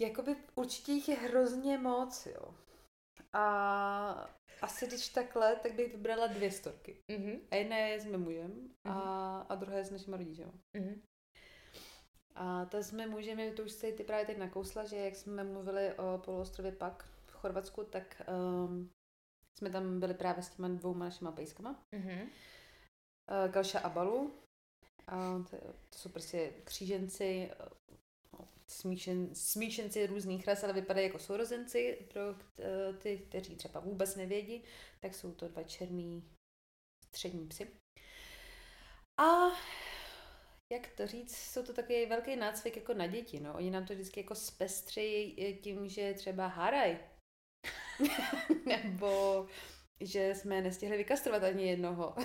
[0.00, 2.54] jakoby určitě jich je hrozně moc, jo.
[3.32, 6.96] A asi když takhle, tak bych vybrala dvě storky.
[7.12, 7.40] Mhm.
[7.50, 9.46] A jedna je s mým mužem a, Mhm.
[9.48, 10.52] a druhá je s našimi rodičemi.
[10.76, 11.02] Mhm.
[12.34, 15.44] A ta s mým mužem, to už jste ty právě teď nakousla, že jak jsme
[15.44, 18.22] mluvili o poloostrově Pak v Chorvatsku, tak
[18.66, 18.90] um,
[19.58, 21.82] jsme tam byli právě s těma dvouma našima pejskama.
[21.94, 22.20] Mhm.
[22.20, 24.32] Uh, Galša a Balu.
[25.06, 25.56] A to,
[25.90, 27.50] to jsou prostě kříženci,
[28.70, 32.06] smíšen, smíšenci různých ras, ale vypadají jako sourozenci.
[32.12, 34.64] Pro eh, ty, kteří třeba vůbec nevědí,
[35.00, 36.24] tak jsou to dva černý
[37.06, 37.70] střední psy.
[39.20, 39.48] A
[40.72, 43.54] jak to říct, jsou to takový velký nácvik jako na děti, no.
[43.54, 46.98] Oni nám to vždycky jako zpestřejí tím, že třeba haraj.
[48.66, 49.46] Nebo
[50.00, 52.14] že jsme nestihli vykastrovat ani jednoho.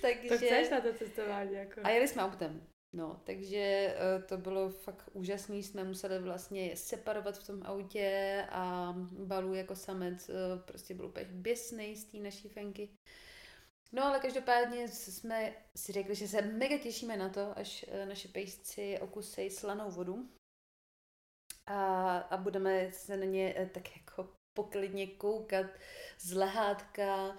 [0.00, 0.28] takže...
[0.28, 1.80] To chceš na to cestování, jako.
[1.84, 2.71] A jeli jsme autem.
[2.94, 3.58] No, takže
[3.96, 9.76] eh, to bylo fakt úžasný, jsme museli vlastně separovat v tom autě a Balu jako
[9.76, 10.34] samec eh,
[10.64, 12.88] prostě byl úplně běsnej z té naší fenky.
[13.92, 18.28] No ale každopádně jsme si řekli, že se mega těšíme na to, až eh, naše
[18.28, 20.28] pejsci okusej slanou vodu
[21.66, 25.66] a, a budeme se na ně tak jako poklidně koukat
[26.18, 27.36] z lehátka,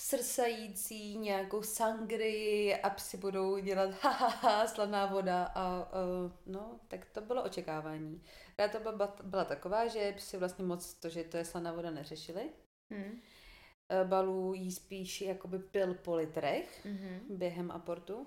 [0.00, 6.80] srsající nějakou sangrii a psi budou dělat ha, ha, ha slaná voda a uh, no,
[6.88, 8.22] tak to bylo očekávání.
[8.58, 11.90] Já to byla, byla taková, že psi vlastně moc to, že to je slaná voda,
[11.90, 12.50] neřešili.
[12.90, 13.20] Mhm.
[13.90, 17.20] Eh, Balů jí spíš jakoby pil po litrech Mhm.
[17.30, 18.26] během aportu.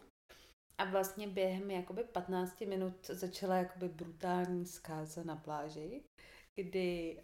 [0.77, 6.03] A vlastně během jakoby 15 minut začala jakoby brutální zkáza na pláži,
[6.55, 7.23] kdy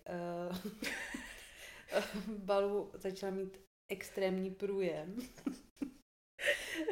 [0.49, 0.57] uh,
[2.37, 5.15] Balu začala mít extrémní průjem.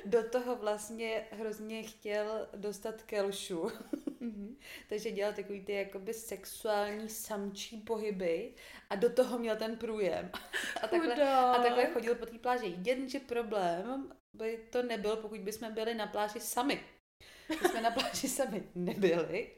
[0.06, 3.72] Do toho vlastně hrozně chtěl dostat kelšu.
[4.20, 4.58] Mhm.
[4.89, 8.54] Takže dělal takový ty jakoby sexuální samčí pohyby
[8.89, 10.32] a do toho měl ten průjem.
[10.82, 12.76] A takhle, a takhle chodil po té pláži.
[12.86, 16.84] Jenže problém by to nebyl, pokud bychom byli na pláži sami.
[17.50, 19.52] My jsme na pláži sami nebyli.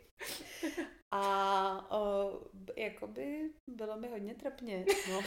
[1.12, 2.32] A o,
[2.76, 4.86] jakoby bylo mi hodně trapně.
[5.10, 5.22] No.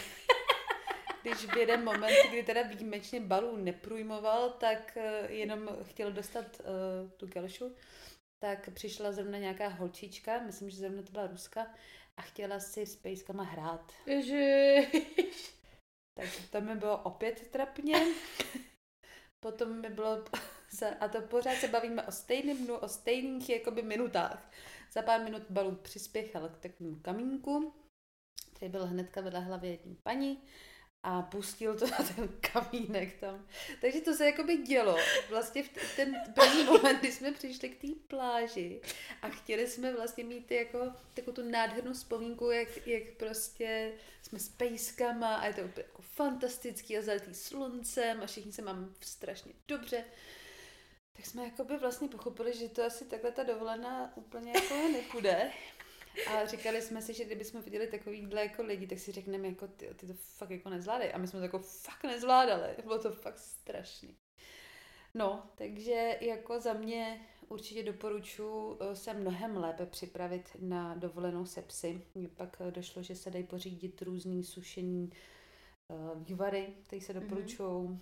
[1.22, 7.10] Když v jeden moment, kdy teda výjimečně balů neprůjmoval, tak uh, jenom chtěl dostat uh,
[7.10, 7.76] tu gelšu,
[8.42, 11.66] tak přišla zrovna nějaká holčička, myslím, že zrovna to byla Ruska,
[12.16, 13.92] a chtěla si s pejskama hrát.
[14.06, 15.54] Ježiš.
[16.14, 18.06] Takže to mi bylo opět trapně.
[19.40, 20.24] Potom mi bylo,
[21.00, 24.50] a to pořád se bavíme o stejném dnu, o stejných jakoby minutách.
[24.92, 27.74] Za pár minut balů přispěchal k takovému kamínku,
[28.56, 30.42] který byl hnedka vedle hlavy jední paní
[31.02, 33.46] a pustil to na ten kamínek tam.
[33.80, 34.96] Takže to se jakoby dělo.
[35.28, 38.80] Vlastně v ten první moment, kdy jsme přišli k té pláži
[39.22, 43.92] a chtěli jsme vlastně mít jako takovou tu nádhernou vzpomínku, jak, jak prostě
[44.22, 48.94] jsme s pejskama a je to jako fantastický a zalitý sluncem a všichni se mám
[49.00, 50.04] strašně dobře.
[51.12, 55.50] Tak jsme jakoby vlastně pochopili, že to asi takhle ta dovolená úplně jako nepůjde.
[56.26, 59.88] A říkali jsme si, že kdybychom viděli takovýhle jako lidi, tak si řekneme, jako ty,
[59.96, 61.12] ty to fakt jako nezvládají.
[61.12, 62.68] A my jsme to jako fakt nezvládali.
[62.84, 64.16] Bylo to fakt strašný.
[65.14, 71.62] No, takže jako za mě určitě doporučuji eh, se mnohem lépe připravit na dovolenou se
[71.62, 72.02] psy.
[72.14, 75.12] Mně pak eh, došlo, že se dají pořídit různý sušení
[75.88, 77.68] uh, vývary, které se doporučují.
[77.68, 77.98] Mm-hmm.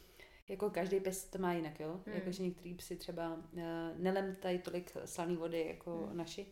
[0.48, 2.00] Jako každý pes to má jinak, jo?
[2.06, 2.12] Mm.
[2.12, 3.62] Jakože některý psy třeba uh,
[3.96, 6.16] nelemtají tolik slané vody jako mm.
[6.16, 6.46] naši.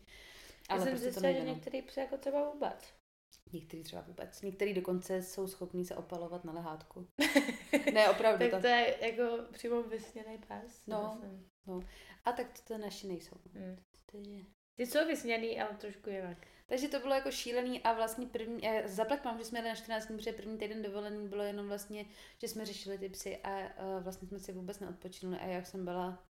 [0.69, 2.93] Ale Já jsem prostě zjistila, že některý psy jako třeba vůbec.
[3.53, 4.41] Některý třeba vůbec.
[4.41, 7.07] Některý dokonce jsou schopní se opalovat na lehátku.
[7.93, 8.39] ne, opravdu.
[8.39, 8.61] tak to...
[8.61, 10.87] to je jako přímo vysněný pes.
[10.87, 11.21] No,
[11.67, 11.79] no.
[12.25, 13.35] A tak to, to naši nejsou.
[14.11, 14.45] To je...
[14.75, 16.37] Ty jsou vysněný, ale trošku jinak.
[16.67, 19.75] Takže to bylo jako šílený a vlastně první, já zaplať mám, že jsme jeli na
[19.75, 22.05] 14 dní, protože první týden dovolený bylo jenom vlastně,
[22.41, 25.85] že jsme řešili ty psy a uh, vlastně jsme si vůbec neodpočinuli a já jsem
[25.85, 26.23] byla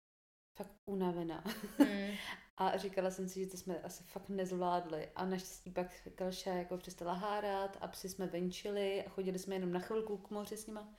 [0.55, 1.45] fakt unavená.
[1.79, 2.11] Mm.
[2.57, 5.09] a říkala jsem si, že to jsme asi fakt nezvládli.
[5.17, 9.73] A naštěstí pak Kalša jako přestala hárat a psi jsme venčili a chodili jsme jenom
[9.73, 10.95] na chvilku k moři s nima.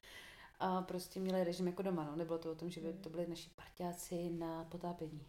[0.59, 2.15] A prostě měli režim jako doma, no.
[2.15, 3.01] Nebylo to o tom, že by mm.
[3.01, 5.27] to byli naši parťáci na potápění.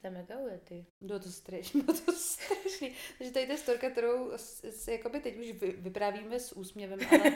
[0.00, 0.86] To je mega ty.
[1.00, 2.94] Bylo to strašný, bylo to strašný.
[3.18, 4.32] Takže tady ta storka, kterou
[4.70, 7.30] si jakoby teď už vyprávíme s úsměvem, ale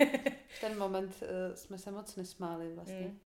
[0.48, 3.06] v ten moment uh, jsme se moc nesmáli vlastně.
[3.06, 3.20] Mm.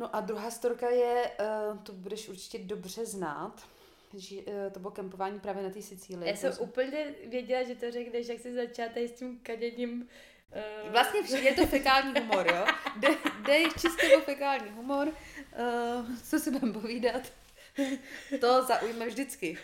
[0.00, 1.30] No a druhá storka je,
[1.70, 3.68] uh, to budeš určitě dobře znát,
[4.14, 6.30] že uh, to bylo kempování právě na té Sicílii.
[6.30, 10.08] Já jsem úplně věděla, že to řekneš, jak jsi začala tady s tím kaděním
[10.84, 10.92] Uh...
[10.92, 12.64] Vlastně je to fekální humor, jo?
[12.96, 13.08] Jde,
[13.46, 15.08] jde čistě o fekální humor.
[15.08, 17.22] Uh, co si budeme povídat?
[18.40, 19.58] To zaujme vždycky.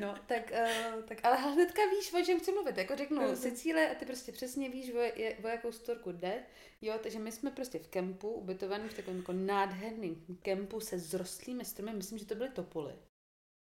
[0.00, 2.78] No, tak, uh, tak ale hnedka víš, o čem chci mluvit.
[2.78, 3.34] Jako řeknu uh-huh.
[3.34, 6.42] Sicílie a ty prostě přesně víš, o, je, o jakou storku jde.
[6.80, 11.64] Jo, takže my jsme prostě v kempu, ubytovaný v takovém jako nádherném kempu se zrostlými
[11.64, 11.92] stromy.
[11.92, 12.94] Myslím, že to byly topoly.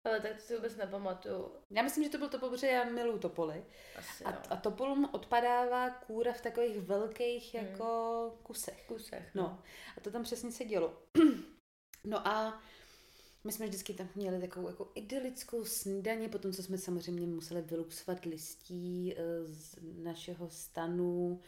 [0.06, 1.52] Ale tak to si vůbec nepamatuju.
[1.70, 3.66] Já myslím, že to byl topol, protože já miluju topoly.
[3.96, 7.68] Asi, a, a topolům odpadává kůra v takových velkých hmm.
[7.68, 8.84] jako kusech.
[8.88, 9.36] Kusech.
[9.36, 9.44] No.
[9.44, 9.62] no.
[9.98, 11.04] A to tam přesně se dělo.
[12.04, 12.62] no a
[13.44, 18.26] my jsme vždycky tam měli takovou jako idylickou snídaně, potom co jsme samozřejmě museli vyluxovat
[18.26, 21.40] listí eh, z našeho stanu,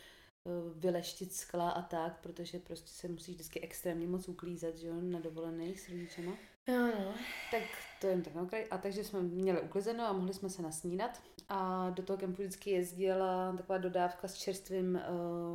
[0.46, 5.02] eh, vyleštit skla a tak, protože prostě se musí vždycky extrémně moc uklízet, že jo,
[5.02, 6.38] na dovolených s rodičema.
[6.68, 7.14] Jo, no.
[7.51, 7.64] Tak
[8.01, 8.68] to jen tak na okraj.
[8.72, 11.24] A takže jsme měli uklizeno a mohli jsme se nasnídat.
[11.49, 15.01] A do toho kempu vždycky jezdila taková dodávka s čerstvým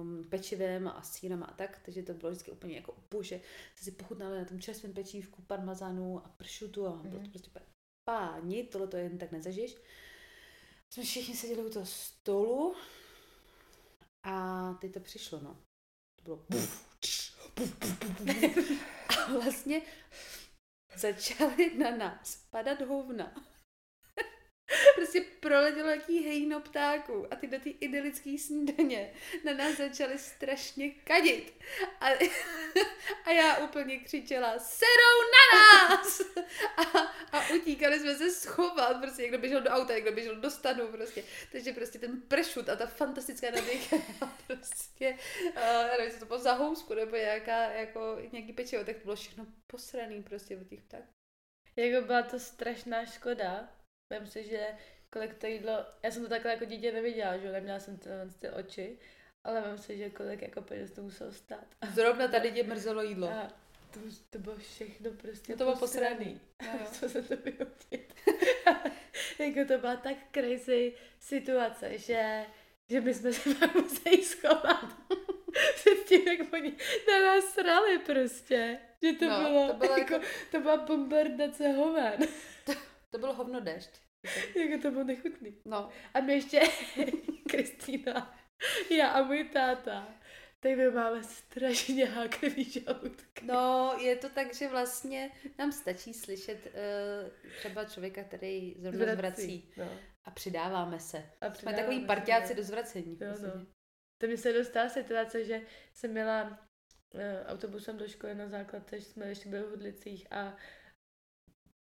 [0.01, 1.81] um, pečivem a sírem a tak.
[1.85, 3.41] Takže to bylo vždycky úplně jako bože.
[3.75, 7.01] Jste si pochutnali na tom čerstvém pečívku, parmazánu a pršutu a mm.
[7.03, 7.31] bylo to mhm.
[7.31, 7.51] prostě
[8.05, 9.77] páni, tohle to jen tak nezažiješ.
[10.91, 12.75] Jsme všichni seděli u toho stolu
[14.23, 15.57] a teď to přišlo, no.
[16.17, 16.39] To bylo
[19.09, 19.83] a vlastně
[20.99, 23.33] začaly na nás padat hovna.
[24.99, 29.13] Prostě proletělo jaký hejno ptáků a ty do té idylické snídaně
[29.45, 31.55] na nás začaly strašně kadit.
[32.01, 32.07] A,
[33.25, 36.21] a já úplně křičela, serou na nás!
[36.77, 36.99] A,
[37.33, 41.25] a utíkali jsme se schovat, prostě někdo běžel do auta, někdo běžel do stanu, prostě.
[41.53, 43.97] Takže prostě ten pršut a ta fantastická nabíjka
[44.47, 49.05] prostě, uh, nevím, co to bylo za housku, nebo nějaká, jako nějaký pečivo, tak to
[49.05, 51.13] bylo všechno posraný prostě od těch ptáků.
[51.77, 53.78] Jako byla to strašná škoda.
[54.11, 54.67] Myslím si, že
[55.11, 58.51] kolik to jídlo, já jsem to takhle jako dítě neviděla, že neměla jsem ty, ty
[58.51, 58.99] oči,
[59.45, 61.65] ale myslím si, že kolik jako peněz to muselo stát.
[61.95, 63.29] Zrovna tady tě mrzelo jídlo.
[63.29, 63.49] A
[63.91, 64.01] to,
[64.31, 66.41] to bylo všechno prostě to bylo posraný.
[66.93, 68.15] Co se to vyhodit.
[69.39, 72.47] jako to byla tak crazy situace, že,
[72.89, 74.97] že my jsme se pak museli schovat.
[75.75, 76.77] Před tím, jak oni
[77.09, 78.79] na nás srali prostě.
[79.03, 82.19] Že to no, bylo, to, bylo jako, jako, to byla bombardace hoven.
[83.11, 83.91] To, bylo hovno dešť.
[84.57, 85.59] jako to bylo nechutný.
[85.65, 85.89] No.
[86.15, 86.61] A my ještě,
[87.51, 88.39] Kristýna,
[88.91, 90.09] já a můj táta,
[90.61, 93.47] tak my máme strašně háklivý žaludky.
[93.47, 99.43] No, je to tak, že vlastně nám stačí slyšet uh, třeba člověka, který zrovna zvrací.
[99.43, 99.73] zvrací.
[99.77, 99.99] No.
[100.25, 101.31] A přidáváme se.
[101.41, 103.19] A Jsme takový partiáci do zvracení.
[103.21, 103.67] Jo, no.
[104.19, 105.61] To mi se dostala situace, že
[105.95, 110.57] jsem měla uh, autobusem do školy na základce, že jsme ještě byli v Hudlicích a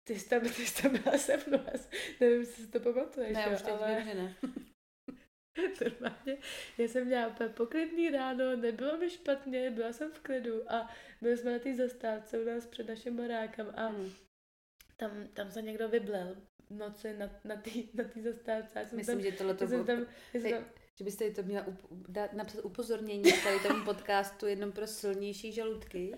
[0.09, 1.61] ty jsi tam, ty jsi tam byla se mnou,
[2.21, 3.33] nevím, jestli si to pamatuješ.
[3.33, 3.95] Ne, jo, už teď ale...
[3.95, 4.35] vím, že ne.
[5.85, 6.39] Normálně,
[6.79, 10.91] já jsem měla úplně poklidný ráno, nebylo mi špatně, byla jsem v klidu a
[11.21, 14.11] byli jsme na té zastávce u nás před naším barákem a hmm.
[14.97, 16.37] tam, tam se někdo vyblel
[16.71, 18.79] v noci na, na té na tý zastávce.
[18.79, 19.85] Já jsem Myslím, tam, že tohle to bylo...
[19.85, 20.65] Tam, jsem tam,
[20.99, 26.17] že byste to měla up, dát, napsat upozornění tady tomu podcastu jednom pro silnější žaludky.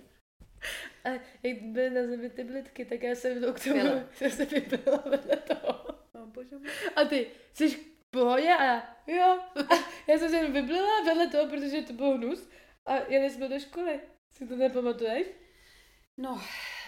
[1.04, 1.08] A
[1.42, 5.36] jak byly na zemi ty blitky, tak já jsem k tomu, jsem se vypila vedle
[5.36, 5.86] toho.
[6.14, 6.32] No,
[6.96, 7.78] a ty jsi
[8.10, 9.38] pohodě a já, jo.
[10.08, 12.48] já jsem se vyblila vedle toho, protože to byl hnus
[12.86, 14.00] a jeli jsme do školy.
[14.32, 15.26] Si to nepamatuješ?
[16.16, 16.42] No,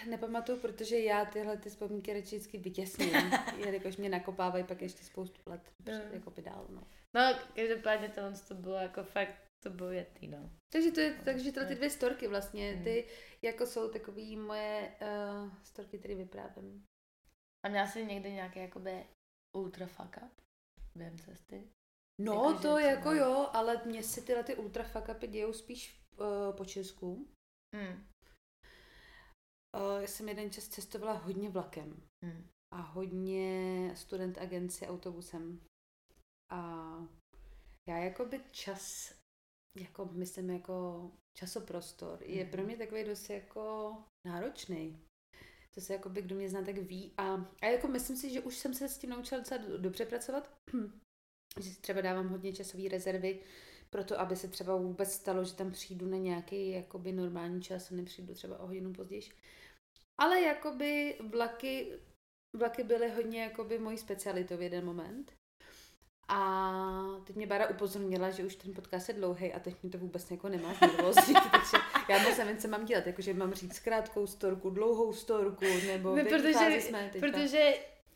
[0.09, 3.11] nepamatuju, protože já tyhle ty vzpomínky radši vždycky vytěsním,
[3.57, 5.93] jelikož mě nakopávají pak ještě spoustu let no.
[6.11, 6.83] jako by dál, no.
[7.13, 10.49] No, každopádně to, to bylo jako fakt, to bylo jetý, no.
[10.69, 13.32] Takže to je, takže tyhle ty dvě storky vlastně, ty hmm.
[13.43, 16.85] Jako jsou takový moje uh, storky, které vyprávím.
[17.65, 19.05] A měla jsi někdy nějaký jakoby
[19.57, 20.41] ultra fuck up?
[20.95, 21.69] během cesty?
[22.21, 23.15] No, jako, to jako třeba...
[23.15, 27.27] jo, ale mně se tyhle ty ultra fuck upy dějou spíš uh, po Česku.
[27.75, 28.09] Hmm.
[29.77, 32.09] Uh, já jsem jeden čas cestovala hodně vlakem.
[32.25, 32.47] Hmm.
[32.73, 35.61] A hodně student agenci autobusem.
[36.51, 36.93] A
[37.89, 39.13] já jako by čas,
[39.77, 42.67] jako myslím jako časoprostor, je pro hmm.
[42.67, 43.95] mě takový dost jako
[44.27, 44.99] náročný.
[45.73, 47.13] To se jako by kdo mě zná, tak ví.
[47.17, 50.53] A, a jako myslím si, že už jsem se s tím naučila docela dobře pracovat.
[51.59, 53.39] že si třeba dávám hodně časové rezervy
[53.89, 57.91] pro to, aby se třeba vůbec stalo, že tam přijdu na nějaký jakoby normální čas
[57.91, 59.21] a nepřijdu třeba o hodinu později.
[60.17, 61.99] Ale jakoby vlaky,
[62.57, 65.31] vlaky byly hodně jakoby mojí specialitou v jeden moment.
[66.33, 69.97] A teď mě Bára upozornila, že už ten podcast je dlouhý a teď mi to
[69.97, 71.77] vůbec jako nemá nervózní, takže
[72.09, 76.23] já moc nevím, co mám dělat, jakože mám říct krátkou storku, dlouhou storku, nebo ne,
[76.23, 77.27] protože, jsme teďka.
[77.27, 77.73] protože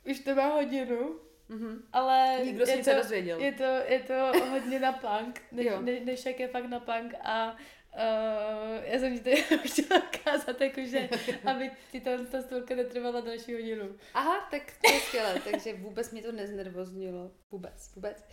[0.10, 1.16] už to má hodinu,
[1.50, 1.78] Mm-hmm.
[1.94, 3.40] Ale Nikdo si to, dozvěděl.
[3.40, 7.14] Je to, je to hodně na punk, než, ne, než jak je fakt na punk
[7.24, 7.56] a
[7.98, 11.10] Uh, já jsem ti to chtěla ukázat, jakože,
[11.46, 13.96] aby ti ta, ta storka netrvala další hodinu.
[14.14, 17.32] Aha, tak to je skvělé, takže vůbec mě to neznervoznilo.
[17.52, 18.24] Vůbec, vůbec.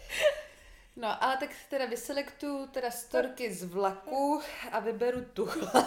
[0.97, 4.41] No, ale tak teda vyselektu teda storky z vlaku
[4.73, 5.85] a vyberu tuhle.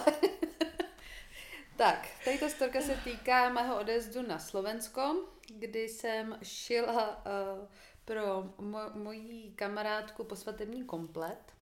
[1.76, 7.68] tak, tady ta storka se týká mého odezdu na Slovensko, kdy jsem šila uh,
[8.04, 11.57] pro mo- mojí kamarádku posvatební komplet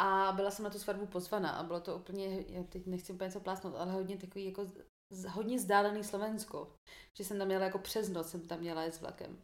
[0.00, 3.30] a byla jsem na tu svatbu pozvaná a bylo to úplně, já teď nechci úplně
[3.30, 4.72] co plásnout, ale hodně takový jako
[5.10, 6.72] z, hodně vzdálený Slovensko.
[7.18, 9.38] Že jsem tam měla jako přes noc, jsem tam měla jet s vlakem.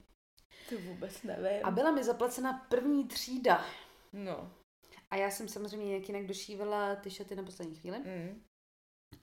[0.68, 1.64] To vůbec nevím.
[1.64, 3.64] A byla mi zaplacena první třída.
[4.12, 4.52] No.
[5.11, 7.98] A já jsem samozřejmě nějak jinak došívala ty šaty na poslední chvíli.
[7.98, 8.42] Mm.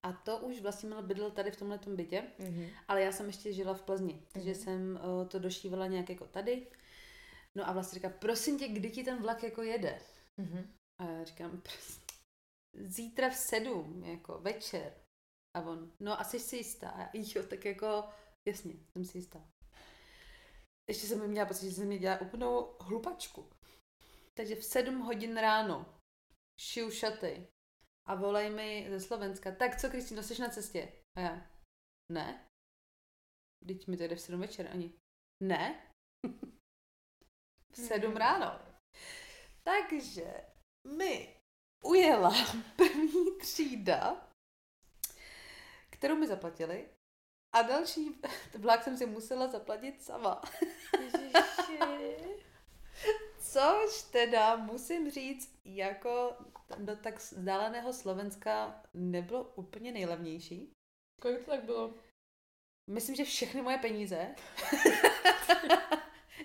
[0.03, 2.69] A to už vlastně měl bydl tady v tomhle bytě, mm-hmm.
[2.88, 4.63] ale já jsem ještě žila v Plzni, takže mm-hmm.
[4.63, 6.67] jsem uh, to došívala nějak jako tady.
[7.55, 10.01] No a vlastně říká, prosím tě, kdy ti ten vlak jako jede?
[10.39, 10.63] Mm-hmm.
[11.04, 11.62] A já říkám,
[12.74, 14.93] zítra v sedm, jako večer.
[15.58, 16.89] A on, no asi si jistá.
[16.89, 18.10] A jo, tak jako,
[18.47, 19.49] jasně, jsem si jistá.
[20.89, 23.49] Ještě jsem měla pocit, že jsem mi dělala úplnou hlupačku.
[24.34, 25.99] Takže v sedm hodin ráno
[26.62, 27.47] šiju šaty
[28.08, 29.56] a volej mi ze Slovenska.
[29.56, 30.93] Tak co, Kristýno, jsi na cestě?
[31.18, 31.51] A já,
[32.12, 32.47] ne.
[33.68, 34.93] Teď mi to jde v sedm večer ani.
[35.43, 35.91] Ne.
[37.72, 38.60] v sedm ráno.
[39.64, 40.53] Takže
[40.88, 41.36] mi
[41.84, 42.34] ujela
[42.75, 44.27] první třída,
[45.89, 46.89] kterou mi zaplatili,
[47.53, 48.15] a další
[48.57, 50.41] vlak jsem si musela zaplatit sama.
[53.39, 56.36] Což teda musím říct, jako
[56.77, 60.73] do tak vzdáleného Slovenska nebylo úplně nejlevnější.
[61.21, 61.93] Kolik to tak bylo?
[62.89, 64.36] Myslím, že všechny moje peníze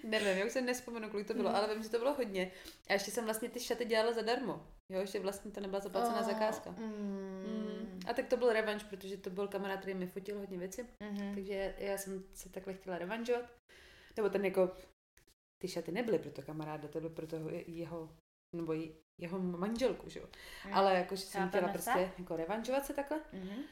[0.04, 1.56] Nevím, já už se nespomenu, kolik to bylo, mm.
[1.56, 2.52] ale vím, že to bylo hodně.
[2.88, 4.66] A ještě jsem vlastně ty šaty dělala zadarmo.
[4.92, 6.70] Jo, ještě vlastně to nebyla zaplacená oh, zakázka.
[6.70, 6.84] Mm.
[7.46, 8.00] Mm.
[8.06, 10.86] A tak to byl revanš, protože to byl kamarád, který mi fotil hodně věci.
[11.00, 11.34] Mm-hmm.
[11.34, 13.44] Takže já jsem se takhle chtěla revanžovat.
[14.16, 14.70] Nebo ten jako,
[15.62, 18.16] ty šaty nebyly pro to kamaráda, to bylo pro toho jeho,
[18.56, 18.72] nebo
[19.20, 20.26] jeho manželku, že jo.
[20.66, 20.74] Mm.
[20.74, 23.18] Ale jako, že jsem chtěla prostě jako revanžovat se takhle.
[23.18, 23.62] Mm-hmm.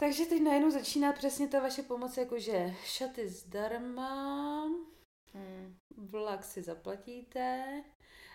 [0.00, 4.64] Takže teď najednou začíná přesně ta vaše pomoc, jakože šaty zdarma,
[5.34, 5.76] Hmm.
[5.96, 7.64] Vlak si zaplatíte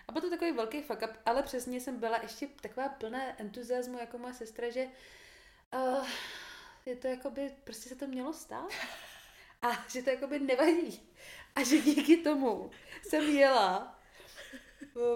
[0.08, 3.98] A byl to takový velký fuck up, ale přesně jsem byla ještě taková plná entuziasmu
[3.98, 4.88] jako moje sestra, že
[5.74, 6.06] uh,
[6.86, 8.70] je to jakoby, prostě se to mělo stát.
[9.62, 11.10] A že to jakoby nevadí.
[11.54, 12.70] A že díky tomu
[13.02, 14.00] jsem jela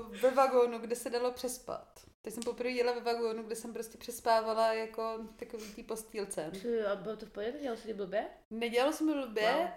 [0.09, 2.01] ve vagónu, kde se dalo přespat.
[2.23, 6.53] Teď jsem poprvé jela ve vagónu, kde jsem prostě přespávala jako takový tý postýlce.
[6.93, 7.53] A bylo to v pohodě?
[7.61, 8.27] Dělalo se ti blbě?
[8.51, 9.69] Nedělalo se mi blbě, wow.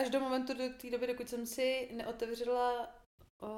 [0.00, 2.96] Až do momentu do té doby, dokud jsem si neotevřela
[3.40, 3.48] o,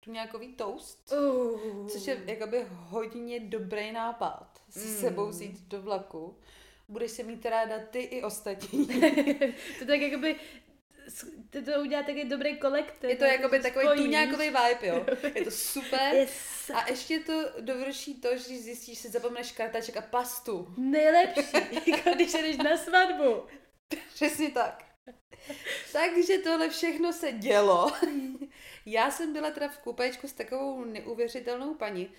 [0.00, 1.88] tu nějakový toast, uh.
[1.88, 5.00] což je jakoby hodně dobrý nápad s mm.
[5.00, 6.38] sebou vzít do vlaku.
[6.88, 8.86] Budeš se mít ráda ty i ostatní.
[9.78, 10.36] to tak jakoby
[11.50, 13.04] ty to udělá taky dobrý kolekt.
[13.04, 15.06] Je to jakoby takový tuňákový vibe, jo.
[15.34, 16.14] Je to super.
[16.14, 16.70] Yes.
[16.74, 20.74] A ještě to dovrší to, že zjistíš, že si zapomeneš kartaček a pastu.
[20.76, 21.56] Nejlepší,
[21.90, 23.42] jako když jdeš na svatbu.
[24.14, 24.89] Přesně tak.
[25.92, 27.92] Takže tohle všechno se dělo.
[28.86, 32.10] Já jsem byla teda v kupečku s takovou neuvěřitelnou paní,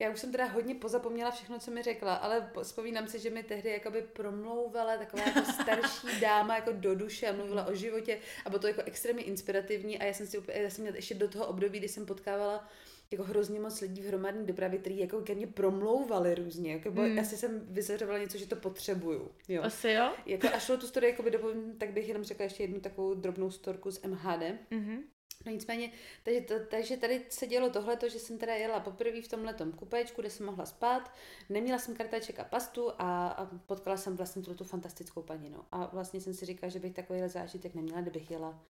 [0.00, 3.42] já už jsem teda hodně pozapomněla všechno, co mi řekla, ale vzpomínám si, že mi
[3.42, 8.50] tehdy jakoby promlouvala taková jako starší dáma jako do duše a mluvila o životě a
[8.50, 11.28] bylo to jako extrémně inspirativní a já jsem si úplně, já jsem měla ještě do
[11.28, 12.68] toho období, kdy jsem potkávala
[13.10, 16.72] jako hrozně moc lidí v hromadné dopravě, kteří jako ke mně promlouvali různě.
[16.72, 17.18] Jako, hmm.
[17.18, 19.30] Asi jsem vyzařovala něco, že to potřebuju.
[19.48, 19.62] Jo.
[19.62, 20.12] Asi jo?
[20.26, 23.14] Jako, a šlo tu story jako by dopovím, tak bych jenom řekla ještě jednu takovou
[23.14, 24.42] drobnou storku z MHD.
[24.70, 24.98] Mm-hmm.
[25.46, 25.92] No nicméně,
[26.22, 30.20] takže, to, takže tady se dělo tohle, že jsem teda jela poprvé v tomhle kupečku,
[30.20, 31.12] kde jsem mohla spát,
[31.48, 35.50] neměla jsem kartáček a pastu a, a potkala jsem vlastně tu fantastickou paní.
[35.50, 35.66] No.
[35.72, 38.64] A vlastně jsem si říkala, že bych takovýhle zážitek neměla, kdybych jela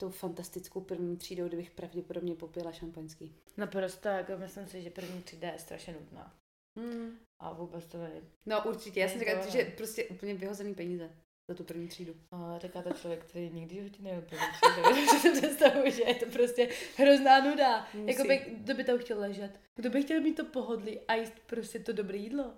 [0.00, 3.34] tou fantastickou první třídou, kdybych pravděpodobně popila šampaňský.
[3.56, 6.34] Naprosto, jako myslím si, že první třída je strašně nutná.
[6.78, 7.18] Hmm.
[7.42, 8.22] A vůbec to je...
[8.46, 11.10] No určitě, já jsem říkala, že prostě úplně vyhozený peníze
[11.50, 12.14] za tu první třídu.
[12.32, 16.02] A říká to člověk, který nikdy v životě nejel první třídu, že si představuji, že
[16.02, 17.88] je to prostě hrozná nuda.
[18.06, 19.60] Jako by, kdo by tam chtěl ležet?
[19.76, 22.54] Kdo by chtěl mít to pohodlí a jíst prostě to dobré jídlo?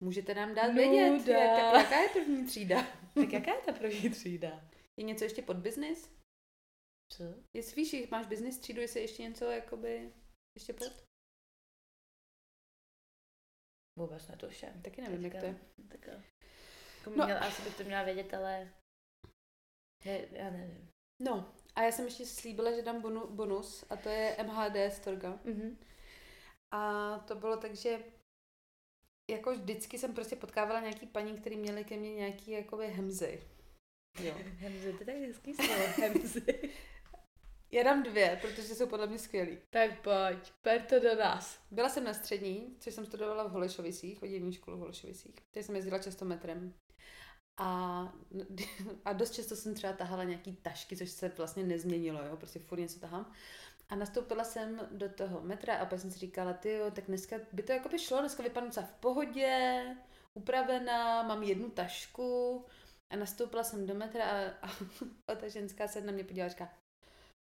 [0.00, 2.86] Můžete nám dát vědět, jak, jaká je první třída.
[3.14, 4.60] tak jaká je ta první třída?
[4.96, 6.08] Je něco ještě pod biznis?
[7.12, 7.24] Co?
[7.56, 10.12] Jestli víš, že máš business třídu, jestli ještě něco jakoby
[10.58, 11.04] ještě pod?
[13.98, 14.82] Vůbec netuším.
[14.82, 15.58] Taky nevím, jak to je.
[15.88, 17.24] Tak, jako no.
[17.24, 18.72] měl, asi bych to měla vědět, ale
[20.04, 20.88] je, já nevím.
[21.22, 25.36] No, a já jsem ještě slíbila, že dám bonu, bonus a to je MHD Storga.
[25.44, 25.76] Mm-hmm.
[26.70, 28.04] A to bylo tak, že
[29.30, 33.42] jako vždycky jsem prostě potkávala nějaký paní, který měli ke mně nějaký jakoby hemzy.
[34.22, 34.34] Jo.
[34.34, 36.72] hemzy, to je tak hezký slovo, hemzy.
[37.74, 39.58] Já dám dvě, protože jsou podle mě skvělý.
[39.70, 41.60] Tak pojď, per to do nás.
[41.70, 45.34] Byla jsem na střední, což jsem studovala v Holešovicích, v školu v Holešovicích.
[45.50, 46.74] Tady jsem jezdila často metrem.
[47.56, 48.12] A,
[49.04, 52.78] a dost často jsem třeba tahala nějaký tašky, což se vlastně nezměnilo, jo, prostě furt
[52.78, 53.32] něco tahám.
[53.88, 57.36] A nastoupila jsem do toho metra a pak jsem si říkala, ty jo, tak dneska
[57.52, 59.84] by to jako by šlo, dneska vypadnu v pohodě,
[60.34, 62.64] upravená, mám jednu tašku
[63.10, 64.70] a nastoupila jsem do metra a, a,
[65.28, 66.81] a ta ženská se na mě podívala a říká,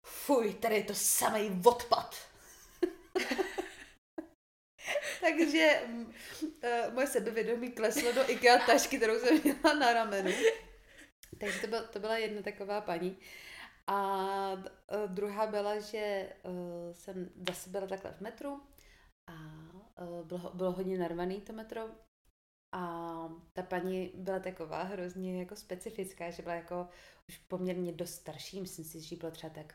[0.07, 2.17] fuj, tady je to samý odpad.
[5.21, 10.31] Takže uh, moje sebevědomí kleslo do IKEA tašky, kterou jsem měla na ramenu.
[11.41, 13.19] Takže to, byl, to byla jedna taková paní.
[13.87, 14.61] A uh,
[15.07, 18.61] druhá byla, že uh, jsem zase byla takhle v metru
[19.27, 19.33] a
[20.03, 21.89] uh, bylo, bylo hodně narvaný to metro
[22.77, 26.89] a ta paní byla taková hrozně jako specifická, že byla jako
[27.29, 29.75] už poměrně dost starší, myslím si, že byla třeba tak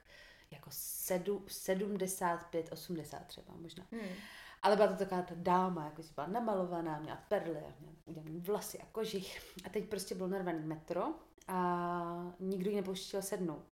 [0.52, 3.88] jako sedu, 75, 80 třeba možná.
[3.92, 4.10] Hmm.
[4.62, 8.80] Ale byla to taková ta dáma, jako si byla namalovaná, měla perly, měla udělaný vlasy
[8.80, 9.56] a kožich.
[9.66, 11.04] A teď prostě byl narvaný metro
[11.48, 13.68] a nikdo ji nepouštěl sednout.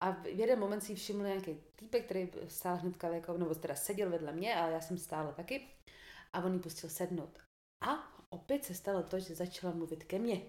[0.00, 4.10] A v jeden moment si všiml nějaký týpek, který stál hnedka, jako, nebo teda seděl
[4.10, 5.68] vedle mě a já jsem stála taky.
[6.32, 7.47] A on ji pustil sednout.
[7.80, 10.42] A opět se stalo to, že začala mluvit ke mně.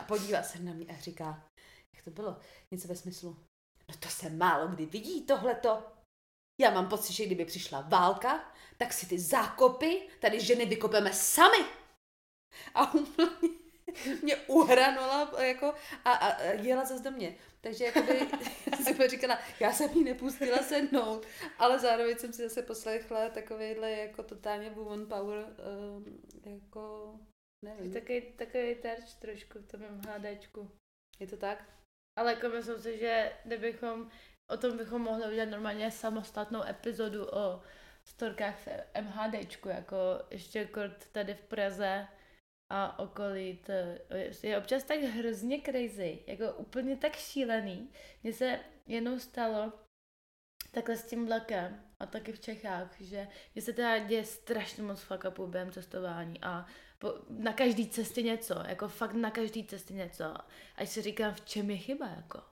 [0.00, 1.48] A podívá se na mě a říká,
[1.94, 2.38] jak to bylo?
[2.70, 3.36] Něco ve smyslu,
[3.88, 5.82] no to se málo kdy vidí tohleto.
[6.60, 11.64] Já mám pocit, že kdyby přišla válka, tak si ty zákopy tady ženy vykopeme sami.
[12.74, 13.28] A úplně
[14.22, 17.36] mě uhranula jako, a, a jela zase do mě.
[17.60, 18.28] Takže jakoby,
[18.82, 21.26] jsem říkala, já jsem jí nepustila sednout,
[21.58, 25.46] ale zároveň jsem si zase poslechla takovýhle jako totálně woman power,
[25.96, 26.04] um,
[26.44, 27.14] jako,
[27.64, 27.92] nevím.
[27.92, 30.70] Takový, takový terč trošku v tom MHDčku.
[31.20, 31.64] Je to tak?
[32.18, 34.10] Ale jako myslím si, že kdybychom,
[34.50, 37.62] o tom bychom mohli udělat normálně samostatnou epizodu o
[38.04, 38.68] storkách v
[39.00, 39.96] MHDčku, jako
[40.30, 42.08] ještě kort tady v Praze
[42.74, 43.72] a okolí, to
[44.42, 47.90] je občas tak hrozně crazy, jako úplně tak šílený.
[48.22, 49.72] Mně se jenom stalo,
[50.70, 55.00] takhle s tím vlakem a taky v Čechách, že, že se teda děje strašně moc
[55.00, 56.66] fuck upů během cestování a
[56.98, 60.34] po, na každý cestě něco, jako fakt na každý cestě něco.
[60.76, 62.42] Až si říkám, v čem je chyba, jako.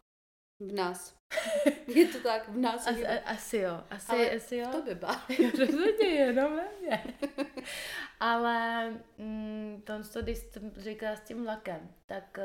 [0.60, 1.20] V nás.
[1.86, 4.68] Je to tak, v nás Asi, a, asi jo, asi, Ale asi jo.
[4.72, 5.26] To by ba.
[5.58, 7.04] Rozhodně jenom ve mně.
[8.20, 12.38] Ale mm, to, co když jsem říkala s tím vlakem, tak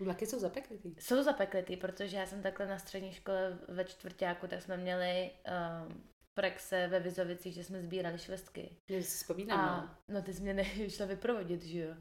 [0.00, 0.94] uh, Vlaky jsou zapeklitý.
[0.98, 5.30] jsou zapeklitý, protože já jsem takhle na střední škole ve čtvrtáku, tak jsme měli
[5.86, 8.76] um, praxe ve Vizovicích, že jsme sbírali švestky.
[8.88, 10.14] Já si vzpomínám, A no.
[10.14, 11.94] no ty jsi mě nešla vyprovodit, že jo.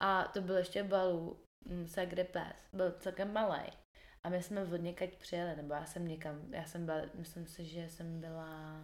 [0.00, 3.62] A to byl ještě balů mm, Sagre Pes, byl celkem malý.
[4.24, 7.64] A my jsme od někať přijeli, nebo já jsem někam, já jsem byla, myslím si,
[7.64, 8.80] že jsem byla,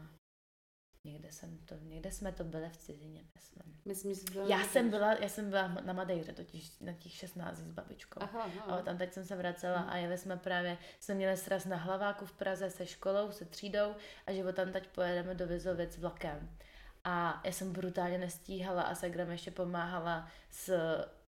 [1.04, 3.80] někde jsem to, někde jsme to byli v cizině, myslím.
[3.84, 7.56] Myslím, že byla Já jsem byla, já jsem byla na Madejře, totiž na těch 16
[7.56, 8.22] s babičkou.
[8.22, 8.64] Aha, aha.
[8.68, 12.26] Ale tam teď jsem se vracela a jeli jsme právě, jsme měli sraz na Hlaváku
[12.26, 13.94] v Praze se školou, se třídou
[14.26, 16.50] a že tam teď pojedeme do Vizovic vlakem.
[17.04, 20.78] A já jsem brutálně nestíhala a Segra mi ještě pomáhala s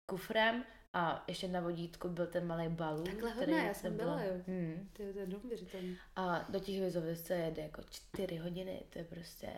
[0.06, 0.64] kufrem
[0.96, 3.04] a ještě na vodítku byl ten malý balů.
[3.04, 4.32] Takhle který hodná, já to jsem byla, jo.
[4.46, 4.88] Hmm.
[4.92, 5.96] To je neuvěřitelné.
[6.16, 9.48] A do těch Vizovic se jede jako čtyři hodiny, to je prostě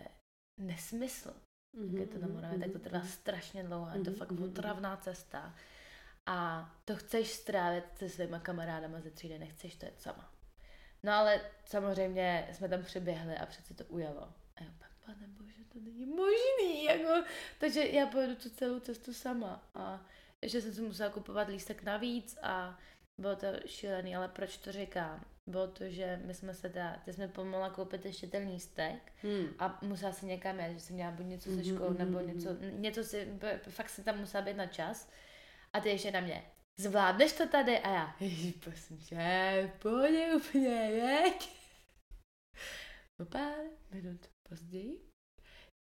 [0.59, 1.34] nesmysl.
[1.72, 4.30] Mhm, Jak je to na Moravě, tak to trvá strašně dlouho, je to Mhm, fakt
[4.30, 5.55] mhm, otravná cesta.
[6.26, 10.32] A to chceš strávit se svýma kamarádama ze třídy, nechceš to jet sama.
[11.03, 14.22] No ale samozřejmě jsme tam přiběhli a přece to ujelo.
[14.57, 17.24] A pak, pane bože, to není možný, jako,
[17.59, 19.68] takže já pojedu tu celou cestu sama.
[19.74, 20.07] A
[20.47, 22.78] že jsem si musela kupovat lístek navíc a
[23.18, 25.24] bylo to šílený, ale proč to říkám?
[25.47, 29.49] Bylo to, že my jsme se teda, ty jsme pomohla koupit ještě ten lístek Hmm.
[29.59, 32.18] a musela si někam jet, že jsem měla buď něco se Mhm, školou, mhm, nebo
[32.18, 32.26] mhm.
[32.26, 35.11] něco, něco si, fakt jsem tam musela být na čas.
[35.72, 36.45] A ty ještě na mě,
[36.76, 37.78] zvládneš to tady?
[37.78, 38.16] A já,
[38.64, 39.16] prosím tě,
[39.76, 41.59] v pohodě úplně, jeď.
[43.18, 43.55] No pár
[43.91, 45.08] minut později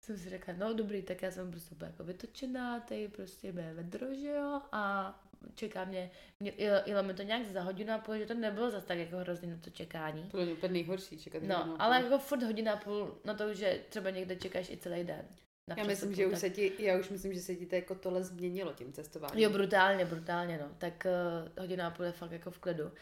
[0.02, 3.72] jsem si řekla, no dobrý, tak já jsem prostě úplně jako vytočená, tady prostě bude
[3.74, 5.14] vedro, že jo, a
[5.54, 6.52] čeká mě, mě
[6.86, 9.50] jelo, mi to nějak za hodinu a půl, že to nebylo zase tak jako hrozný
[9.50, 10.28] na to čekání.
[10.30, 11.42] To je úplně nejhorší čekat.
[11.42, 15.04] No, ale jako furt hodina a půl na to, že třeba někde čekáš i celý
[15.04, 15.24] den.
[15.68, 17.74] Na Já myslím, že už tak- se ti, já už myslím, že se ti to
[17.74, 19.44] jako tohle změnilo tím cestováním.
[19.44, 20.74] Jo, brutálně, brutálně, no.
[20.78, 22.92] Tak uh, hodina a půl je fakt jako v klidu.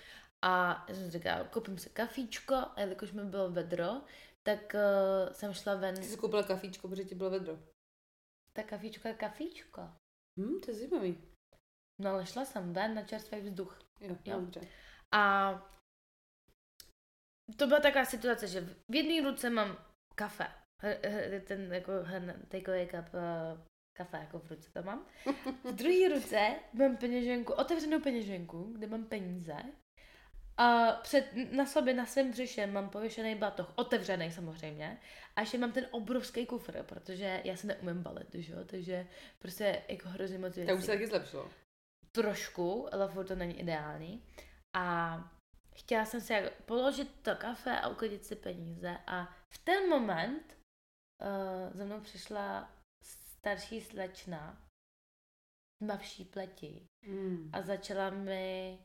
[0.42, 3.90] A já jsem si říkala, koupím si kafíčko a jelikož mi bylo vedro,
[4.46, 5.94] tak uh, jsem šla ven.
[5.96, 7.58] Ty jsi koupila kafíčko, protože ti bylo vedro.
[8.52, 9.80] Ta kafíčko je kafíčko.
[10.40, 11.18] Hm, to je zajímavý.
[12.00, 13.78] No ale šla jsem ven na čerstvý vzduch.
[14.00, 14.40] Jo, Jo.
[14.40, 14.60] dobře.
[15.12, 15.52] A
[17.56, 19.78] to byla taková situace, že v jedné ruce mám
[20.14, 20.46] kafe.
[21.46, 21.92] Ten jako
[22.48, 23.60] takeaway cup uh,
[23.96, 25.06] kafe jako v ruce to mám.
[25.64, 29.56] V druhé ruce mám peněženku, otevřenou peněženku, kde mám peníze.
[30.60, 35.00] A před, na sobě, na svém břiše mám pověšený batoh, otevřený samozřejmě.
[35.36, 38.64] A ještě mám ten obrovský kufr, protože já se neumím balit, že jo?
[38.64, 39.06] Takže
[39.38, 41.50] prostě jako hrozně moc věcí To už se taky zlepšilo.
[42.12, 44.24] trošku, ale furt to není ideální.
[44.76, 45.16] A
[45.74, 48.98] chtěla jsem si jako položit to kafe a uklidit si peníze.
[49.06, 50.56] A v ten moment
[51.22, 52.70] uh, za mnou přišla
[53.04, 54.62] starší slečna
[55.82, 57.50] tmavší pleti Mm.
[57.52, 58.78] a začala mi,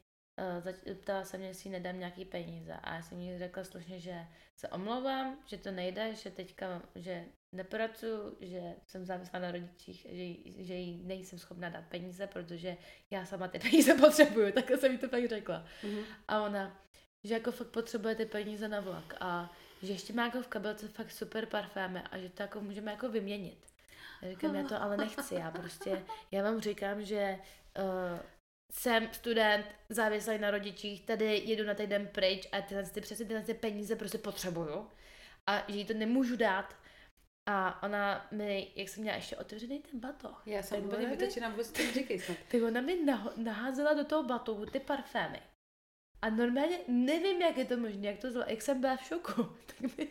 [1.02, 2.74] ptala se mě, jestli nedám nějaký peníze.
[2.74, 7.26] A já jsem jí řekla slušně, že se omlouvám, že to nejde, že teďka, že
[7.52, 12.78] nepracuju, že jsem závislá na rodičích, že, jí- že jí nejsem schopná dát peníze, protože
[13.12, 15.66] já sama ty peníze potřebuju, tak jsem jí to pak řekla.
[15.84, 16.00] Mhm.
[16.28, 16.82] A ona,
[17.24, 20.88] že jako fakt potřebuje ty peníze na vlak a že ještě má jako v kabelce
[20.88, 23.58] fakt super parfémy a že to jako můžeme jako vyměnit.
[24.22, 27.40] Já říkám, já to ale nechci, já prostě, já vám říkám, že
[27.78, 28.20] uh,
[28.72, 33.44] jsem student, závislý na rodičích, tady jedu na týden pryč a tyhle ty přesně tyhle
[33.44, 34.88] ty peníze prostě potřebuju
[35.48, 36.76] a že jí to nemůžu dát.
[37.50, 41.72] A ona mi, jak jsem měla ještě otevřený ten batoh, Já jsem úplně vytočená, vůbec
[41.72, 42.38] to neříkej snad.
[42.52, 43.06] tak ona mi
[43.38, 45.42] naházela do toho batohu ty parfémy.
[46.22, 49.32] A normálně nevím, jak je to možné, jak to zlo, jak jsem byla v šoku.
[49.66, 50.08] Tak mi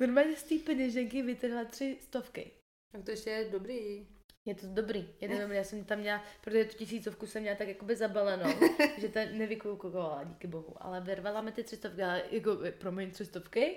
[0.00, 2.50] normálně z té peněženky vytrhla tři stovky.
[2.92, 4.06] Tak to ještě je dobrý.
[4.46, 7.56] Je to dobrý, je to dobrý, já jsem tam měla, protože tu tisícovku jsem měla
[7.56, 8.50] tak jakoby zabalenou,
[8.98, 13.26] že to nevykoukovala, díky bohu, ale vyrvala mi ty tři stovky, ale jako, promiň, tři
[13.26, 13.76] stovky,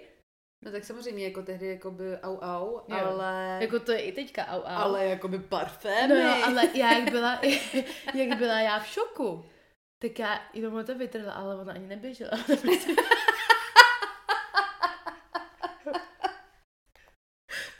[0.65, 3.05] No tak samozřejmě jako tehdy jako by au au, Jo.
[3.05, 3.57] ale...
[3.61, 4.65] jako to je i teďka, au, au.
[4.65, 6.07] Ale jako by parfémy.
[6.07, 7.41] No jo, ale já jak byla,
[8.13, 9.45] jak byla já v šoku,
[9.99, 12.31] tak já jenom to vytrhla, ale ona ani neběžela.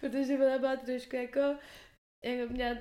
[0.02, 1.56] Protože ona byla trošku jako,
[2.24, 2.76] jako měla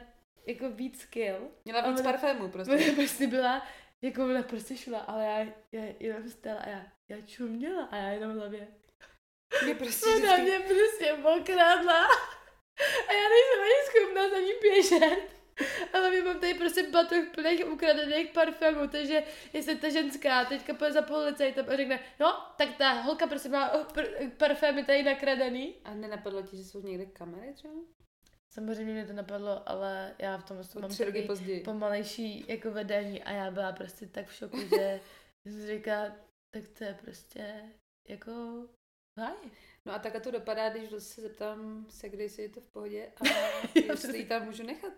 [0.47, 1.51] jako víc skill.
[1.65, 2.93] Měla víc Ale- parfémů Ona prostě.
[2.97, 3.67] prostě byla,
[4.03, 5.39] jako ona prostě šla, ale já,
[5.73, 8.69] já jenom stála a já, já čuměla a já jenom hlavě.
[9.65, 10.43] Mě prostě Ona vždycky...
[10.43, 12.07] mě prostě okradla.
[13.09, 15.43] A já nejsem ani schopná za ní běžet.
[15.93, 19.23] Ale my mám tady prostě batoh plných ukradených parfémů, takže
[19.53, 23.85] jestli ta ženská teďka půjde za policajtem a řekne, no, tak ta holka prostě má
[23.85, 25.75] pr- parfémy tady nakradený.
[25.85, 27.75] A nenapadlo ti, že jsou někde kamery třeba?
[28.53, 31.61] Samozřejmě mě to napadlo, ale já v tom mám tři později.
[31.61, 35.01] pomalejší jako vedení a já byla prostě tak v šoku, že
[35.49, 36.17] jsem říká,
[36.55, 37.63] tak to je prostě
[38.09, 38.33] jako
[39.21, 39.37] háj.
[39.87, 43.13] No a takhle to dopadá, když se zeptám se, kdy si je to v pohodě
[43.21, 43.25] a
[43.79, 44.93] jestli ji tam můžu nechat.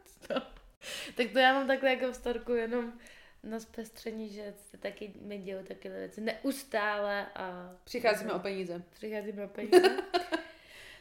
[1.17, 2.93] Tak to já mám takhle jako v storku jenom
[3.43, 8.83] na zpestření, že se taky mi dějou takové věci neustále a Přicházíme o peníze.
[8.91, 9.97] přicházíme o peníze.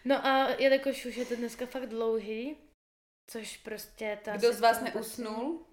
[0.06, 2.58] No a jelikož už je to dneska fakt dlouhý,
[3.32, 5.66] což prostě ta Kdo z vás situace- neusnul?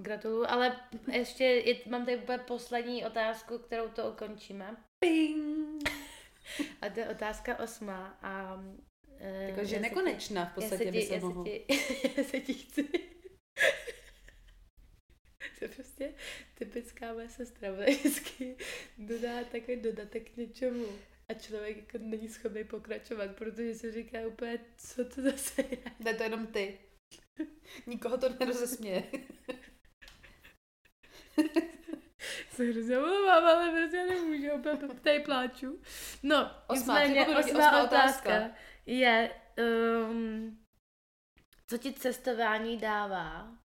[0.00, 0.80] Gratuluju, ale
[1.12, 4.76] ještě je, mám tady úplně poslední otázku, kterou to ukončíme.
[5.04, 5.88] Ping!
[6.82, 8.18] A to je otázka osmá.
[8.22, 8.64] A,
[9.18, 11.44] e, Jakože já se ti- nekonečná v já podstatě by se já se mohlo.
[11.44, 11.64] ti,
[12.16, 12.88] já se ti chci.
[15.58, 16.14] To je prostě
[16.54, 18.56] typická moje sestra, vždycky
[18.98, 20.86] dodá takový dodatek k něčemu
[21.30, 25.78] a člověk jako není schopný pokračovat, protože si říká úplně, co to zase je.
[26.00, 26.78] Jde to jenom ty.
[27.86, 29.02] Nikoho to nerozesměje.
[32.50, 35.80] Se hrozně omlouvám, ale prostě nemůžu, úplně tady pláču.
[36.22, 38.56] No, Osmá, nicméně osmá osmá otázka, otázka.
[38.86, 39.30] je,
[40.10, 40.64] um,
[41.66, 43.58] co ti cestování dává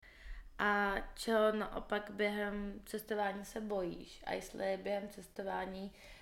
[0.57, 6.14] a čeho naopak během cestování se bojíš a jestli během cestování uh,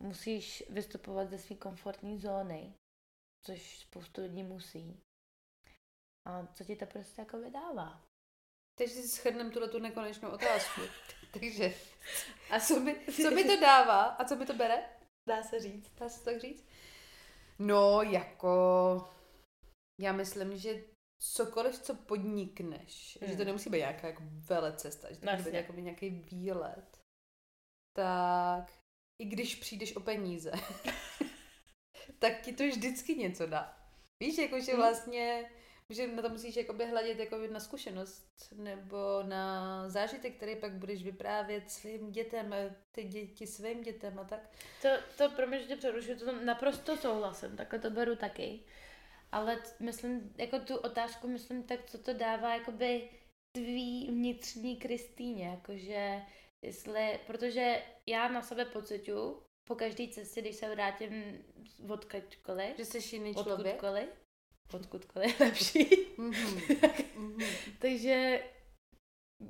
[0.00, 2.74] musíš vystupovat ze své komfortní zóny,
[3.46, 5.00] což spoustu lidí musí.
[6.26, 8.02] A co ti to prostě jako vydává?
[8.78, 10.80] Takže si shrneme tuhle tu nekonečnou otázku.
[11.32, 11.74] Takže,
[12.50, 14.88] a co mi, co mi to dává a co mi to bere?
[15.28, 15.90] Dá se říct.
[15.94, 16.66] Dá se to tak říct?
[17.58, 19.08] No, jako...
[20.00, 20.84] Já myslím, že
[21.18, 23.30] cokoliv, co podnikneš, Hmm.
[23.30, 26.10] že to nemusí být nějaká jako vele cesta, že to No, může být jako nějaký
[26.10, 27.00] výlet,
[27.96, 28.72] tak
[29.18, 30.52] i když přijdeš o peníze,
[32.18, 33.76] tak ti to vždycky něco dá.
[34.22, 34.80] Víš, jako že Hmm.
[34.80, 35.50] vlastně,
[35.90, 41.02] že na to musíš jakoby hledět jako na zkušenost nebo na zážitek, který pak budeš
[41.02, 42.56] vyprávět svým dětem, a
[42.92, 44.50] ty děti svým dětem a tak.
[44.82, 48.60] To, to pro mě, že tě přerušuju, to naprosto souhlasím, takhle to beru taky.
[49.32, 53.08] Ale myslím, jako tu otázku myslím tak, co to dává jakoby
[53.52, 56.22] tvý vnitřní Kristýně, jakože
[56.64, 61.44] jestli, protože já na sebe pocituju po každé cestě, když se vrátím
[61.90, 63.58] odkaďkoliv, Že jsi jiný člověk.
[63.82, 64.08] odkudkoliv,
[64.74, 65.88] odkudkoliv lepší,
[66.18, 66.60] Mhm.
[67.16, 67.38] Mhm.
[67.78, 68.44] takže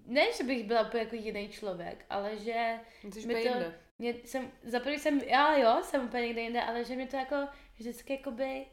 [0.06, 2.80] ne, že bych byla úplně jako jiný člověk, ale že
[3.12, 6.84] Jsi Mi to- mě, jsem, za prvý jsem, já jo, jsem úplně někde jinde, ale
[6.84, 8.66] že mi to jako vždycky jakoby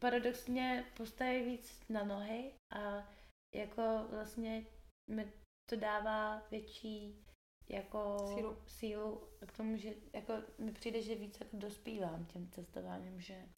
[0.00, 3.10] paradoxně postaví víc na nohy a
[3.54, 4.66] jako vlastně
[5.10, 5.32] mi
[5.70, 7.25] to dává větší
[7.68, 8.56] jako Sílu.
[8.66, 13.48] sílu k tomu, že jako mi přijde, že víc jako dospívám tím cestováním, že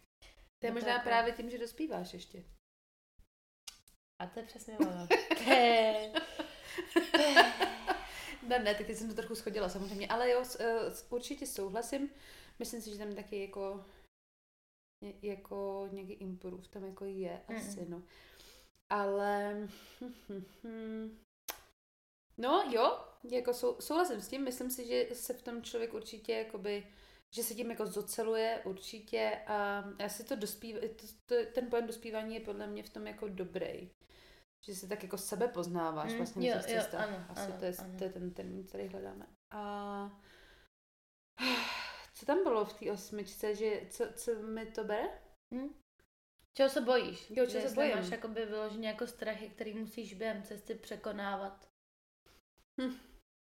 [0.58, 2.44] To je to možná jako- právě tím, že dospíváš ještě.
[4.22, 5.08] a to je přesně ono.
[8.48, 11.46] Ne, ne, tak teď jsem to trochu schodila samozřejmě, ale jo, s, eh, s, určitě
[11.46, 12.10] souhlasím.
[12.58, 13.84] Myslím si, že tam taky jako
[15.22, 17.56] jako nějaký improve tam jako je Mm.
[17.56, 18.02] asi, no.
[18.90, 19.56] Ale
[22.38, 22.98] no jo,
[23.30, 26.86] jako sou, souhlasím s tím, myslím si, že se v tom člověk určitě jakoby
[27.30, 32.34] že se tím jako zoceluje určitě a asi to dospívá, to, to, ten pojem dospívání
[32.34, 33.90] je podle mě v tom jako dobrý.
[34.66, 37.08] Že se tak jako sebe poznáváš Mm, vlastně jo, na těch jo, cestách.
[37.08, 37.98] ano, Asi ano, to, je, ano.
[37.98, 39.26] to je ten termín, který hledáme.
[39.50, 40.22] A
[42.14, 45.08] co tam bylo v té osmičce, že co, co mi to bere?
[45.54, 45.74] Hm?
[46.56, 47.30] Čeho se bojíš?
[47.30, 47.96] Jo, čeho se bojím.
[47.96, 51.67] Máš jakoby vyloženě jako strachy, který musíš během cesty překonávat.
[52.80, 52.94] Hm.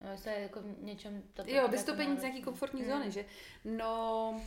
[0.03, 1.23] No, je jako v něčem...
[1.33, 2.87] To Jo, vystoupení z nějaký komfortní Mm.
[2.89, 3.25] zóny, že?
[3.65, 4.41] No,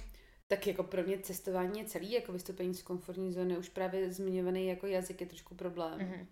[0.46, 4.66] tak jako pro mě cestování je celý, jako vystoupení z komfortní zóny, už právě zmiňovaný
[4.66, 5.98] jako jazyk je trošku problém.
[5.98, 6.26] Mhm.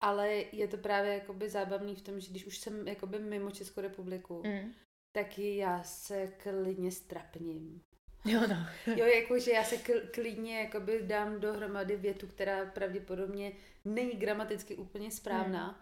[0.00, 3.80] Ale je to právě jakoby zábavný v tom, že když už jsem jakoby mimo Českou
[3.80, 4.72] republiku, Mm.
[5.16, 7.82] tak já se klidně strapním.
[8.24, 8.56] Jo, no.
[8.96, 13.52] Jo, jakože já se kl- klidně jakoby dám dohromady větu, která pravděpodobně
[13.84, 15.80] není gramaticky úplně správná.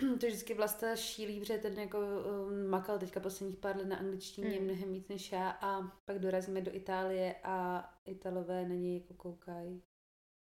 [0.20, 4.60] To vždycky vlastně šílí, protože ten jako um, makal teďka posledních pár let na angličtině
[4.60, 4.64] Mm.
[4.64, 9.82] mnohem víc než já a pak dorazíme do Itálie a Italové na něj jako koukají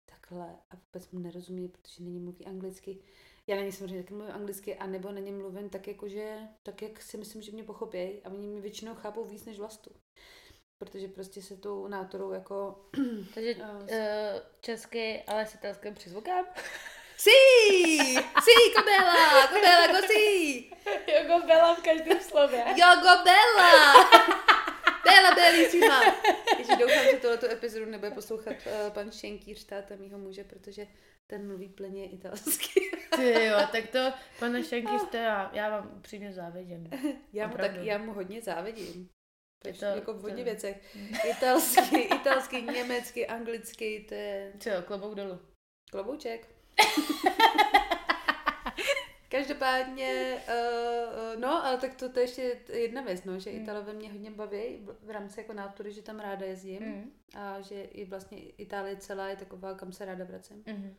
[0.06, 2.98] takhle a vůbec mu nerozumí, protože něj mluví anglicky.
[3.46, 6.82] Já na něj samozřejmě taky mluvím anglicky, a nebo na něm mluvím tak jakože, tak
[6.82, 9.90] jak si myslím, že mě pochopějí a oni mě většinou chápou víc než vlastu.
[10.78, 12.88] protože prostě se tou nátorou jako...
[13.34, 13.88] Takže uh,
[14.60, 16.44] česky, ale s italským přizvukem.
[17.20, 18.16] Sí!
[18.16, 19.46] Sí, Kobela!
[19.48, 20.70] Kobela, go sí!
[21.06, 22.64] Jogo Bela v každém slově.
[22.68, 23.94] Jogo Bela!
[25.04, 26.00] Bela Bellissima!
[26.58, 30.86] Ježi, doufám, že tohleto epizodu nebude poslouchat uh, pan Šenkýř, táta mýho muže, protože
[31.26, 32.80] ten mluví plně italsky.
[33.16, 36.90] Ty jo, tak to, pane Šenkýř, to já, já vám upřímně závidím.
[37.32, 39.08] Já mu, tak, já mu hodně závidím.
[39.66, 40.96] Je To, jako v hodně věcech.
[41.24, 45.40] Italsky, italsky, německy, anglicky, to je Co klobouk dolů.
[45.90, 46.59] klobouček.
[49.28, 53.62] Každopádně, uh, no, ale tak to, to je ještě jedna věc, no, že Mm.
[53.62, 57.12] Italové mě hodně baví v- rámci jako nátury, že tam ráda jezdím Mm.
[57.36, 60.62] a že i vlastně Itálie celá je taková, kam se ráda vracím.
[60.66, 60.96] Mm.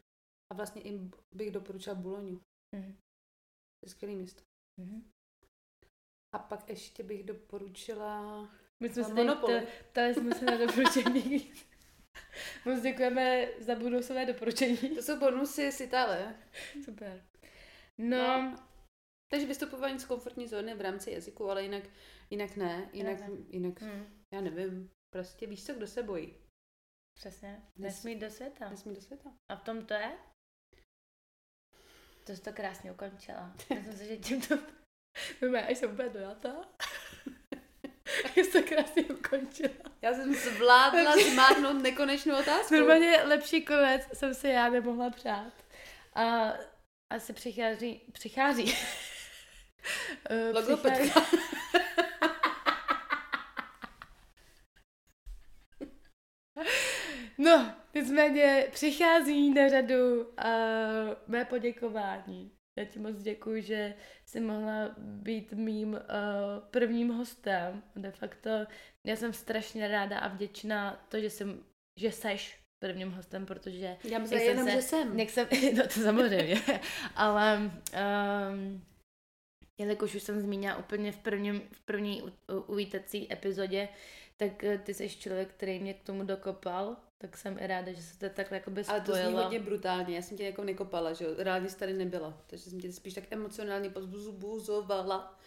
[0.52, 1.00] A vlastně i
[1.36, 2.42] bych doporučila Buloňu.
[2.76, 2.96] Mm.
[3.86, 4.42] Je skvělý místo.
[4.82, 5.10] Mm.
[6.36, 8.50] A pak ještě bych doporučila
[8.84, 9.60] My jsme se tady Monopoly.
[9.60, 11.52] pta- ptali jsme se na doporučení.
[12.66, 14.78] Moc děkujeme za budoucové doporučení.
[14.78, 16.36] To jsou bonusy z Itálie.
[16.86, 17.26] Super.
[17.98, 18.68] No, No.
[19.32, 21.84] Takže vystupování z komfortní zóny v rámci jazyku, ale jinak,
[22.30, 22.90] jinak ne.
[22.94, 24.92] Jinak, Jinak jinak hm, já nevím.
[25.16, 26.38] Prostě víš co, kdo se bojí.
[27.20, 27.62] přesně.
[27.78, 28.70] Nes- Nesmí do světa.
[28.70, 29.30] Nesmí do světa.
[29.52, 30.18] A v tom to je?
[32.26, 33.54] To jsi to krásně ukončila.
[33.70, 34.56] Myslím si, že tímto...
[35.42, 36.70] Víme, až jsem úplně dojata.
[38.36, 39.70] Jsi to krásně ukončila.
[40.02, 42.76] Já jsem zvládla zmátnout nekonečnou otázku.
[42.76, 45.54] Normálně lepší konec jsem si já nemohla přát.
[46.16, 46.54] A
[47.10, 48.76] asi přichází, přichází.
[50.30, 51.22] Eh, Logopedka.
[57.38, 60.28] No, nicméně přichází na řadu uh,
[61.28, 62.52] mé poděkování.
[62.80, 63.94] Já ti moc děkuji, že
[64.26, 66.00] jsi mohla být mým uh,
[66.72, 67.84] prvním hostem.
[67.96, 68.50] De facto
[69.08, 71.64] já jsem strašně ráda a vděčná to, že jsem,
[72.00, 75.20] že seš prvním hostem, protože Já jsem jenom, se- že jsem.
[75.20, 76.62] jak jsem, no to samozřejmě,
[77.16, 77.58] ale
[78.52, 78.82] um,
[79.80, 82.24] jelikož už jsem zmínila úplně v, prvním, v první
[82.68, 83.90] uvítací epizodě,
[84.38, 88.02] tak eh, ty jsi člověk, který mě k tomu dokopal, tak jsem i ráda, že
[88.02, 91.26] se to takhle jakoby Ale to zní hodně brutálně, já jsem tě jako nekopala, že
[91.26, 95.40] jo, reálně jsi tady nebyla, takže jsem tě spíš tak emocionálně pozbuzovala.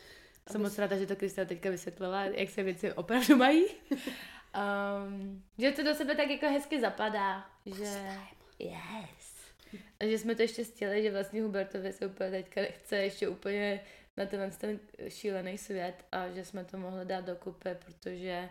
[0.51, 3.65] Jsem moc ráda, že to Kristina teďka vysvětlila, jak se věci opravdu mají.
[5.09, 8.19] Um, že to do sebe tak jako hezky zapadá, že
[8.59, 9.35] yes.
[10.01, 13.81] A že jsme to ještě stihli, že vlastně Hubertovi se úplně teďka nechce ještě úplně
[14.17, 18.49] na tenhle ten šílený svět a že jsme to mohli dát dokupy, protože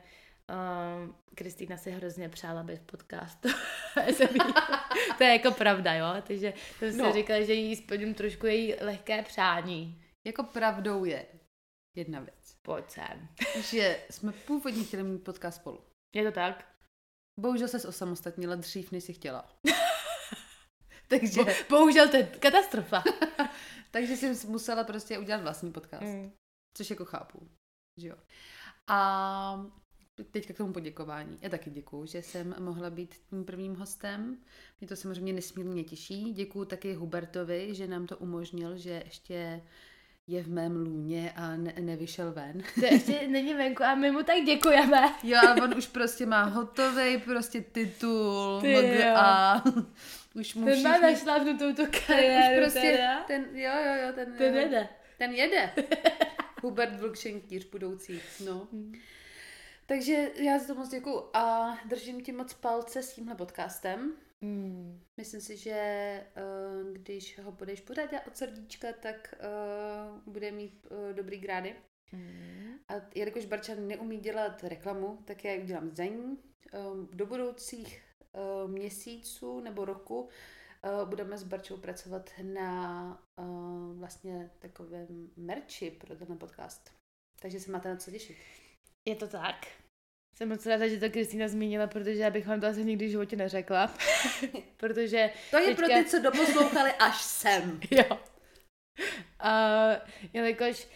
[0.50, 3.50] um, Kristýna si hrozně přála být v podcastu.
[5.18, 6.06] to je jako pravda, jo?
[6.28, 7.14] Takže jsem si No.
[7.14, 10.04] říkala, že jí splním trošku její lehké přání.
[10.28, 11.26] Jako pravdou je
[11.98, 13.28] jedna věc, Pojď sem.
[13.62, 15.84] že jsme původně chtěli mít podcast spolu.
[16.16, 16.68] Je to tak?
[17.40, 19.50] Bohužel se osamostatnila dřív, než si chtěla.
[21.08, 23.04] takže, Bo, bohužel to je katastrofa.
[23.92, 26.04] takže jsem musela prostě udělat vlastní podcast.
[26.04, 26.32] Mm.
[26.78, 27.50] Což jako chápu,
[28.02, 28.16] že jo.
[28.88, 29.66] A
[30.32, 31.38] teďka k tomu poděkování.
[31.42, 34.38] Já taky děkuju, že jsem mohla být tím prvním hostem.
[34.82, 36.34] Mě to samozřejmě nesmírně těší.
[36.34, 39.62] Děkuju taky Hubertovi, že nám to umožnil, že ještě
[40.28, 42.64] je v mém lůně a ne- nevyšel ven.
[42.80, 45.14] To ještě není venku a my mu tak děkujeme.
[45.24, 49.64] Jo, a on už prostě má hotový prostě titul, Ty a
[50.36, 51.12] už mu Ten má všichni...
[51.12, 53.24] našlápnutou tu Ten už kariéru prostě, teda.
[53.24, 54.88] ten, jo, jo, jo, ten, Ten jo, jede.
[55.18, 55.72] ten jede.
[56.62, 58.68] Hubert Vlkšenkýř budoucí, no.
[58.72, 58.94] Mm.
[59.86, 64.14] Takže já za to moc děkuju a držím ti moc palce s tímhle podcastem.
[64.42, 65.02] Mm.
[65.18, 71.14] Myslím si, že uh, když ho budeš pořád od srdíčka, tak uh, bude mít uh,
[71.14, 71.76] dobrý grády.
[72.12, 72.74] Mm.
[72.88, 76.38] A jelikož Barčan neumí dělat reklamu, tak já ji udělám za ní.
[76.92, 78.04] Um, do budoucích
[78.68, 80.30] měsíců nebo roku
[81.06, 83.24] budeme s Barčou pracovat na
[83.94, 86.92] vlastně takovém merči pro tenhle podcast.
[87.42, 88.38] Takže se máte na co těšit.
[89.06, 89.68] Je to tak.
[90.38, 93.10] Jsem moc ráda, že to Kristýna zmínila, protože já bych vám to asi nikdy v
[93.12, 93.94] životě neřekla.
[94.78, 97.80] protože, To je Teďka- pro ty, co doposlouchali až sem.
[97.92, 98.20] jo.
[99.44, 100.88] Uh, jelikož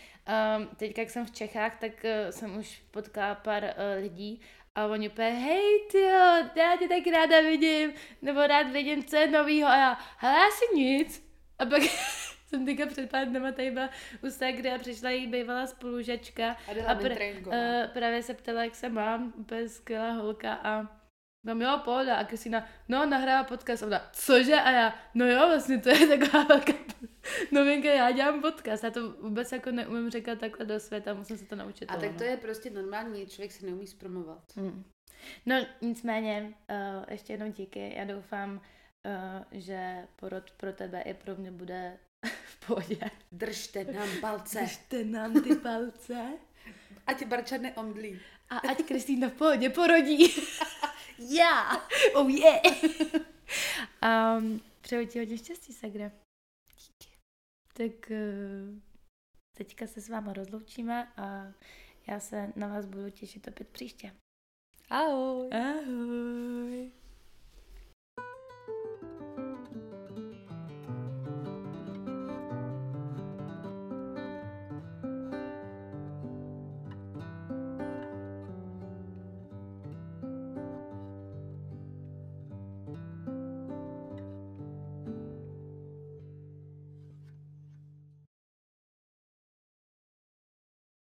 [0.58, 4.42] um, teď, jak jsem v Čechách, tak uh, jsem už potkala pár uh, lidí
[4.76, 6.10] a oni úplně, hej tyjo,
[6.56, 10.76] já tě tak ráda vidím, nebo rád vidím, co je novýho a já, hele, asi
[10.76, 11.24] nic.
[11.60, 11.82] A pak
[12.48, 13.90] jsem teďka před pár dnema tady byla
[14.24, 17.48] u Sagry a přišla jí bývalá spolužačka Adela A pr-.
[17.48, 17.54] Uh,
[17.94, 20.98] právě se ptala, jak se mám, úplně skvělá holka a
[21.44, 22.16] no jo, pohoda.
[22.16, 23.84] A Kristina, no nahrává podcast.
[23.84, 24.56] A ona, cože?
[24.56, 26.74] A já, no jo, vlastně to je taková velká
[27.52, 31.46] Novinka, já dělám podcast, já to vůbec jako neumím říkat takhle do světa, musím se
[31.46, 31.92] to naučit.
[31.92, 34.44] A tak to je prostě normální, člověk se neumí zpromovat.
[34.56, 34.84] Hmm.
[35.46, 41.36] No nicméně, uh, ještě jednou díky, já doufám, uh, že porod pro tebe i pro
[41.36, 41.98] mě bude
[42.46, 43.12] v pohodě.
[43.32, 44.60] Držte nám palce.
[44.60, 46.34] Držte nám ty palce.
[47.08, 48.20] Ať Barča neomdlí.
[48.50, 50.28] A ať Kristýna v pohodě porodí.
[51.20, 51.28] Já!
[51.30, 51.90] Yeah.
[52.14, 52.62] Oh yeah!
[54.38, 56.12] um, přeju ti hodně štěstí, Sagra.
[56.78, 57.18] Díky.
[57.74, 58.80] Tak uh,
[59.58, 61.54] teďka se s váma rozloučíme a
[62.08, 64.12] já se na vás budu těšit opět příště.
[64.90, 65.50] Ahoj.
[65.52, 66.92] Ahoj.